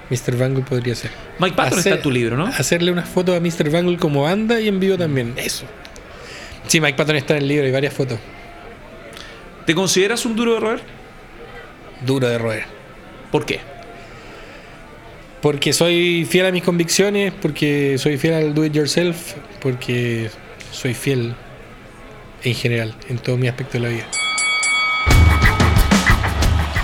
Mr. 0.09 0.37
Bangle 0.37 0.63
podría 0.63 0.95
ser. 0.95 1.11
Mike 1.39 1.55
Patton 1.55 1.79
está 1.79 1.95
en 1.95 2.01
tu 2.01 2.11
libro, 2.11 2.37
¿no? 2.37 2.45
Hacerle 2.47 2.91
una 2.91 3.03
foto 3.03 3.33
a 3.35 3.39
Mr. 3.39 3.69
Bangle 3.69 3.97
como 3.97 4.23
banda 4.23 4.59
y 4.59 4.67
en 4.67 4.79
vivo 4.79 4.97
también. 4.97 5.33
Eso. 5.37 5.65
Sí, 6.67 6.79
Mike 6.79 6.97
Patton 6.97 7.15
está 7.15 7.35
en 7.35 7.43
el 7.43 7.47
libro, 7.47 7.65
hay 7.65 7.71
varias 7.71 7.93
fotos. 7.93 8.19
¿Te 9.65 9.73
consideras 9.73 10.25
un 10.25 10.35
duro 10.35 10.53
de 10.55 10.59
roer? 10.59 10.81
Duro 12.05 12.27
de 12.27 12.37
roer. 12.37 12.63
¿Por 13.31 13.45
qué? 13.45 13.59
Porque 15.41 15.73
soy 15.73 16.25
fiel 16.29 16.45
a 16.47 16.51
mis 16.51 16.63
convicciones, 16.63 17.33
porque 17.39 17.97
soy 17.97 18.17
fiel 18.17 18.33
al 18.33 18.53
do 18.53 18.65
it 18.65 18.73
yourself, 18.73 19.33
porque 19.59 20.29
soy 20.71 20.93
fiel 20.93 21.35
en 22.43 22.53
general, 22.53 22.95
en 23.09 23.17
todo 23.17 23.37
mi 23.37 23.47
aspecto 23.47 23.73
de 23.73 23.79
la 23.79 23.89
vida. 23.89 24.05